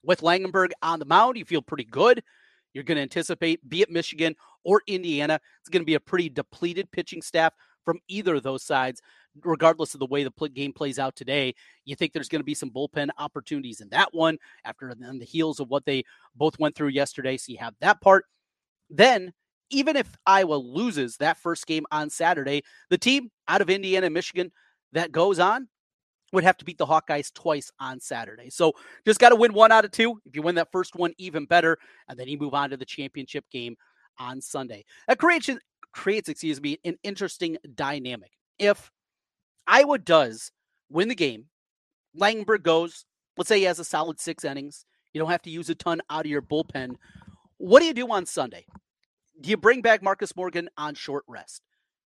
with 0.04 0.22
Langenberg 0.22 0.72
on 0.82 1.00
the 1.00 1.06
mound, 1.06 1.38
you 1.38 1.46
feel 1.46 1.62
pretty 1.62 1.86
good. 1.86 2.24
You're 2.74 2.84
going 2.84 2.98
to 2.98 3.04
anticipate, 3.04 3.68
be 3.68 3.82
it 3.82 3.92
Michigan 3.92 4.36
or 4.64 4.82
Indiana, 4.88 5.40
it's 5.60 5.70
going 5.70 5.82
to 5.82 5.86
be 5.86 5.96
a 5.96 6.00
pretty 6.00 6.30
depleted 6.30 6.92
pitching 6.92 7.22
staff 7.22 7.54
from 7.86 8.00
either 8.08 8.36
of 8.36 8.44
those 8.44 8.64
sides, 8.64 9.02
regardless 9.44 9.94
of 9.94 10.00
the 10.00 10.06
way 10.06 10.24
the 10.24 10.50
game 10.50 10.74
plays 10.74 11.00
out 11.00 11.16
today. 11.16 11.54
You 11.86 11.96
think 11.96 12.14
there's 12.14 12.30
going 12.30 12.42
to 12.42 12.46
be 12.46 12.54
some 12.54 12.72
bullpen 12.72 13.10
opportunities 13.18 13.82
in 13.82 13.90
that 13.90 14.14
one 14.14 14.38
after 14.66 14.90
on 14.90 15.20
the 15.20 15.26
heels 15.26 15.60
of 15.60 15.70
what 15.70 15.86
they 15.86 16.04
both 16.36 16.60
went 16.60 16.76
through 16.76 16.90
yesterday. 16.90 17.38
So 17.38 17.52
you 17.52 17.58
have 17.60 17.76
that 17.82 18.02
part. 18.02 18.26
Then, 18.90 19.34
even 19.70 19.96
if 19.96 20.18
Iowa 20.26 20.56
loses 20.56 21.18
that 21.18 21.38
first 21.38 21.68
game 21.68 21.86
on 21.92 22.10
Saturday, 22.10 22.64
the 22.90 22.98
team 22.98 23.30
out 23.48 23.62
of 23.62 23.70
Indiana 23.70 24.08
and 24.08 24.14
Michigan 24.14 24.52
that 24.94 25.12
goes 25.12 25.38
on 25.38 25.68
would 26.32 26.44
have 26.44 26.58
to 26.58 26.66
beat 26.66 26.78
the 26.78 26.86
Hawkeyes 26.86 27.34
twice 27.34 27.72
on 27.80 28.00
Saturday. 28.00 28.50
So 28.50 28.74
just 29.06 29.20
got 29.20 29.30
to 29.30 29.36
win 29.36 29.54
one 29.54 29.72
out 29.72 29.86
of 29.86 29.92
two. 29.92 30.20
If 30.26 30.36
you 30.36 30.42
win 30.42 30.56
that 30.56 30.72
first 30.72 30.96
one, 30.96 31.14
even 31.18 31.46
better. 31.46 31.78
And 32.08 32.20
then 32.20 32.28
you 32.28 32.38
move 32.38 32.54
on 32.54 32.70
to 32.70 32.78
the 32.78 32.86
championship 32.86 33.46
game 33.52 33.76
on 34.18 34.42
Sunday. 34.42 34.86
That 35.08 35.18
creates, 35.18 35.50
creates, 35.92 36.30
excuse 36.30 36.62
me, 36.62 36.80
an 36.84 36.98
interesting 37.04 37.58
dynamic. 37.76 38.32
If 38.58 38.92
Iowa 39.70 40.00
does 40.00 40.52
win 40.90 41.10
the 41.10 41.16
game, 41.16 41.46
Langenberg 42.20 42.64
goes, 42.64 43.06
let's 43.38 43.48
say 43.48 43.60
he 43.60 43.66
has 43.66 43.78
a 43.78 43.84
solid 43.84 44.20
six 44.20 44.44
innings. 44.44 44.84
You 45.14 45.20
don't 45.20 45.30
have 45.30 45.44
to 45.44 45.52
use 45.52 45.70
a 45.70 45.76
ton 45.76 46.02
out 46.10 46.26
of 46.26 46.32
your 46.32 46.42
bullpen. 46.42 46.96
What 47.58 47.80
do 47.80 47.86
you 47.86 47.94
do 47.94 48.12
on 48.12 48.26
Sunday? 48.26 48.66
Do 49.40 49.50
you 49.50 49.58
bring 49.58 49.82
back 49.82 50.02
Marcus 50.02 50.36
Morgan 50.36 50.70
on 50.76 50.96
short 50.96 51.24
rest? 51.28 51.62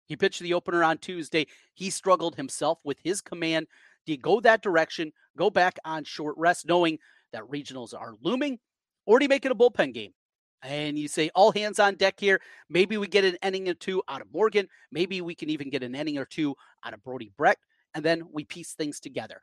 He 0.06 0.16
pitched 0.16 0.40
the 0.40 0.54
opener 0.54 0.84
on 0.84 0.98
Tuesday. 0.98 1.48
He 1.74 1.90
struggled 1.90 2.36
himself 2.36 2.78
with 2.84 2.98
his 3.02 3.20
command 3.20 3.66
do 4.06 4.12
you 4.12 4.18
go 4.18 4.40
that 4.40 4.62
direction, 4.62 5.12
go 5.36 5.50
back 5.50 5.78
on 5.84 6.04
short 6.04 6.34
rest, 6.38 6.66
knowing 6.66 6.98
that 7.32 7.42
regionals 7.42 7.94
are 7.94 8.14
looming, 8.22 8.58
or 9.06 9.18
do 9.18 9.24
you 9.24 9.28
make 9.28 9.44
it 9.44 9.52
a 9.52 9.54
bullpen 9.54 9.92
game? 9.92 10.12
And 10.62 10.98
you 10.98 11.08
say 11.08 11.30
all 11.34 11.52
hands 11.52 11.78
on 11.78 11.94
deck 11.94 12.20
here. 12.20 12.40
Maybe 12.68 12.98
we 12.98 13.06
get 13.06 13.24
an 13.24 13.36
inning 13.42 13.68
or 13.68 13.74
two 13.74 14.02
out 14.08 14.20
of 14.20 14.32
Morgan. 14.32 14.68
Maybe 14.92 15.20
we 15.20 15.34
can 15.34 15.48
even 15.48 15.70
get 15.70 15.82
an 15.82 15.94
inning 15.94 16.18
or 16.18 16.26
two 16.26 16.54
out 16.84 16.92
of 16.92 17.02
Brody 17.02 17.32
Brecht. 17.36 17.64
And 17.94 18.04
then 18.04 18.22
we 18.30 18.44
piece 18.44 18.74
things 18.74 19.00
together. 19.00 19.40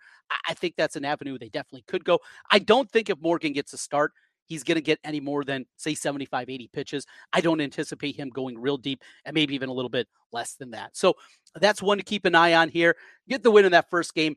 I 0.48 0.54
think 0.54 0.76
that's 0.78 0.96
an 0.96 1.04
avenue 1.04 1.38
they 1.38 1.50
definitely 1.50 1.84
could 1.88 2.06
go. 2.06 2.20
I 2.50 2.60
don't 2.60 2.90
think 2.90 3.10
if 3.10 3.20
Morgan 3.20 3.52
gets 3.52 3.74
a 3.74 3.78
start, 3.78 4.14
he's 4.46 4.64
going 4.64 4.76
to 4.76 4.82
get 4.82 5.00
any 5.04 5.20
more 5.20 5.44
than, 5.44 5.66
say, 5.76 5.94
75, 5.94 6.50
80 6.50 6.70
pitches. 6.72 7.06
I 7.34 7.42
don't 7.42 7.60
anticipate 7.60 8.16
him 8.16 8.30
going 8.30 8.58
real 8.58 8.78
deep 8.78 9.04
and 9.26 9.34
maybe 9.34 9.54
even 9.54 9.70
a 9.70 9.74
little 9.74 9.90
bit 9.90 10.08
less 10.32 10.54
than 10.54 10.72
that. 10.72 10.96
So 10.96 11.16
that's 11.56 11.82
one 11.82 11.98
to 11.98 12.04
keep 12.04 12.26
an 12.26 12.36
eye 12.36 12.54
on 12.54 12.70
here. 12.70 12.96
Get 13.28 13.44
the 13.44 13.52
win 13.52 13.66
in 13.66 13.74
that 13.74 13.90
first 13.90 14.16
game. 14.16 14.36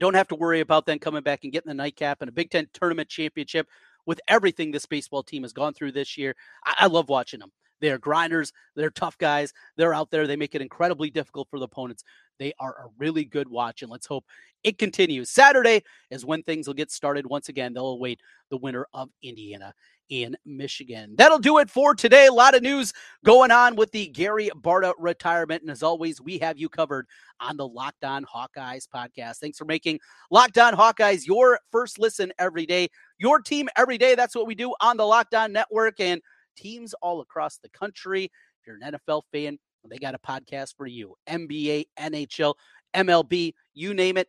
Don't 0.00 0.14
have 0.14 0.28
to 0.28 0.34
worry 0.34 0.60
about 0.60 0.86
then 0.86 0.98
coming 0.98 1.22
back 1.22 1.40
and 1.44 1.52
getting 1.52 1.68
the 1.68 1.74
nightcap 1.74 2.22
and 2.22 2.28
a 2.30 2.32
Big 2.32 2.50
Ten 2.50 2.66
tournament 2.72 3.10
championship 3.10 3.68
with 4.06 4.20
everything 4.28 4.70
this 4.70 4.86
baseball 4.86 5.22
team 5.22 5.42
has 5.42 5.52
gone 5.52 5.74
through 5.74 5.92
this 5.92 6.16
year. 6.16 6.34
I, 6.64 6.74
I 6.80 6.86
love 6.86 7.08
watching 7.08 7.40
them. 7.40 7.52
They're 7.80 7.98
grinders. 7.98 8.52
They're 8.76 8.90
tough 8.90 9.18
guys. 9.18 9.52
They're 9.76 9.92
out 9.92 10.10
there. 10.10 10.26
They 10.26 10.36
make 10.36 10.54
it 10.54 10.62
incredibly 10.62 11.10
difficult 11.10 11.48
for 11.50 11.58
the 11.58 11.64
opponents. 11.64 12.04
They 12.38 12.52
are 12.60 12.72
a 12.72 12.90
really 12.96 13.24
good 13.24 13.48
watch, 13.48 13.82
and 13.82 13.90
let's 13.90 14.06
hope 14.06 14.24
it 14.62 14.78
continues. 14.78 15.30
Saturday 15.30 15.82
is 16.10 16.24
when 16.24 16.42
things 16.42 16.66
will 16.66 16.74
get 16.74 16.92
started 16.92 17.26
once 17.26 17.48
again. 17.48 17.74
They'll 17.74 17.88
await 17.88 18.20
the 18.50 18.56
winner 18.56 18.86
of 18.94 19.10
Indiana 19.22 19.74
in 20.12 20.36
Michigan. 20.44 21.14
That'll 21.16 21.38
do 21.38 21.56
it 21.56 21.70
for 21.70 21.94
today. 21.94 22.26
A 22.26 22.32
lot 22.32 22.54
of 22.54 22.60
news 22.60 22.92
going 23.24 23.50
on 23.50 23.76
with 23.76 23.90
the 23.92 24.08
Gary 24.08 24.50
Barta 24.54 24.92
retirement. 24.98 25.62
And 25.62 25.70
as 25.70 25.82
always, 25.82 26.20
we 26.20 26.36
have 26.36 26.58
you 26.58 26.68
covered 26.68 27.06
on 27.40 27.56
the 27.56 27.66
Locked 27.66 28.04
On 28.04 28.22
Hawkeyes 28.26 28.86
podcast. 28.94 29.38
Thanks 29.38 29.56
for 29.56 29.64
making 29.64 30.00
Locked 30.30 30.58
On 30.58 30.74
Hawkeyes 30.74 31.26
your 31.26 31.58
first 31.70 31.98
listen 31.98 32.30
every 32.38 32.66
day. 32.66 32.88
Your 33.16 33.40
team 33.40 33.70
every 33.74 33.96
day. 33.96 34.14
That's 34.14 34.36
what 34.36 34.46
we 34.46 34.54
do 34.54 34.74
on 34.82 34.98
the 34.98 35.06
Locked 35.06 35.32
On 35.32 35.50
Network 35.50 35.98
and 35.98 36.20
teams 36.58 36.92
all 37.00 37.22
across 37.22 37.56
the 37.56 37.70
country. 37.70 38.24
If 38.24 38.66
you're 38.66 38.76
an 38.82 38.92
NFL 38.92 39.22
fan, 39.32 39.58
they 39.88 39.96
got 39.96 40.14
a 40.14 40.18
podcast 40.18 40.76
for 40.76 40.86
you. 40.86 41.14
NBA, 41.26 41.86
NHL, 41.98 42.52
MLB, 42.94 43.54
you 43.72 43.94
name 43.94 44.18
it 44.18 44.28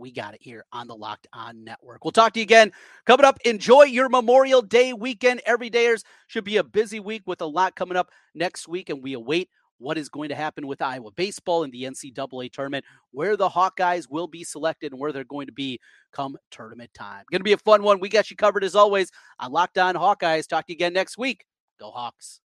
we 0.00 0.10
got 0.10 0.34
it 0.34 0.42
here 0.42 0.64
on 0.72 0.88
the 0.88 0.94
Locked 0.94 1.26
On 1.32 1.62
Network. 1.62 2.04
We'll 2.04 2.12
talk 2.12 2.32
to 2.32 2.40
you 2.40 2.44
again 2.44 2.72
coming 3.04 3.26
up. 3.26 3.38
Enjoy 3.44 3.84
your 3.84 4.08
Memorial 4.08 4.62
Day 4.62 4.92
weekend. 4.92 5.42
Everydayers 5.46 6.02
should 6.26 6.44
be 6.44 6.56
a 6.56 6.64
busy 6.64 7.00
week 7.00 7.22
with 7.26 7.40
a 7.40 7.46
lot 7.46 7.76
coming 7.76 7.96
up 7.96 8.10
next 8.34 8.66
week, 8.66 8.90
and 8.90 9.02
we 9.02 9.12
await 9.12 9.50
what 9.78 9.96
is 9.96 10.08
going 10.08 10.28
to 10.28 10.34
happen 10.34 10.66
with 10.66 10.82
Iowa 10.82 11.10
baseball 11.10 11.62
in 11.64 11.70
the 11.70 11.84
NCAA 11.84 12.52
tournament, 12.52 12.84
where 13.12 13.36
the 13.36 13.48
Hawkeyes 13.48 14.10
will 14.10 14.26
be 14.26 14.44
selected 14.44 14.92
and 14.92 15.00
where 15.00 15.10
they're 15.10 15.24
going 15.24 15.46
to 15.46 15.52
be 15.52 15.80
come 16.12 16.36
tournament 16.50 16.90
time. 16.94 17.24
Going 17.30 17.40
to 17.40 17.44
be 17.44 17.52
a 17.52 17.58
fun 17.58 17.82
one. 17.82 17.98
We 17.98 18.08
got 18.08 18.30
you 18.30 18.36
covered 18.36 18.62
as 18.62 18.74
always 18.74 19.10
on 19.38 19.52
Locked 19.52 19.78
On 19.78 19.94
Hawkeyes. 19.94 20.46
Talk 20.46 20.66
to 20.66 20.72
you 20.72 20.76
again 20.76 20.92
next 20.92 21.16
week. 21.16 21.44
Go 21.78 21.90
Hawks. 21.90 22.40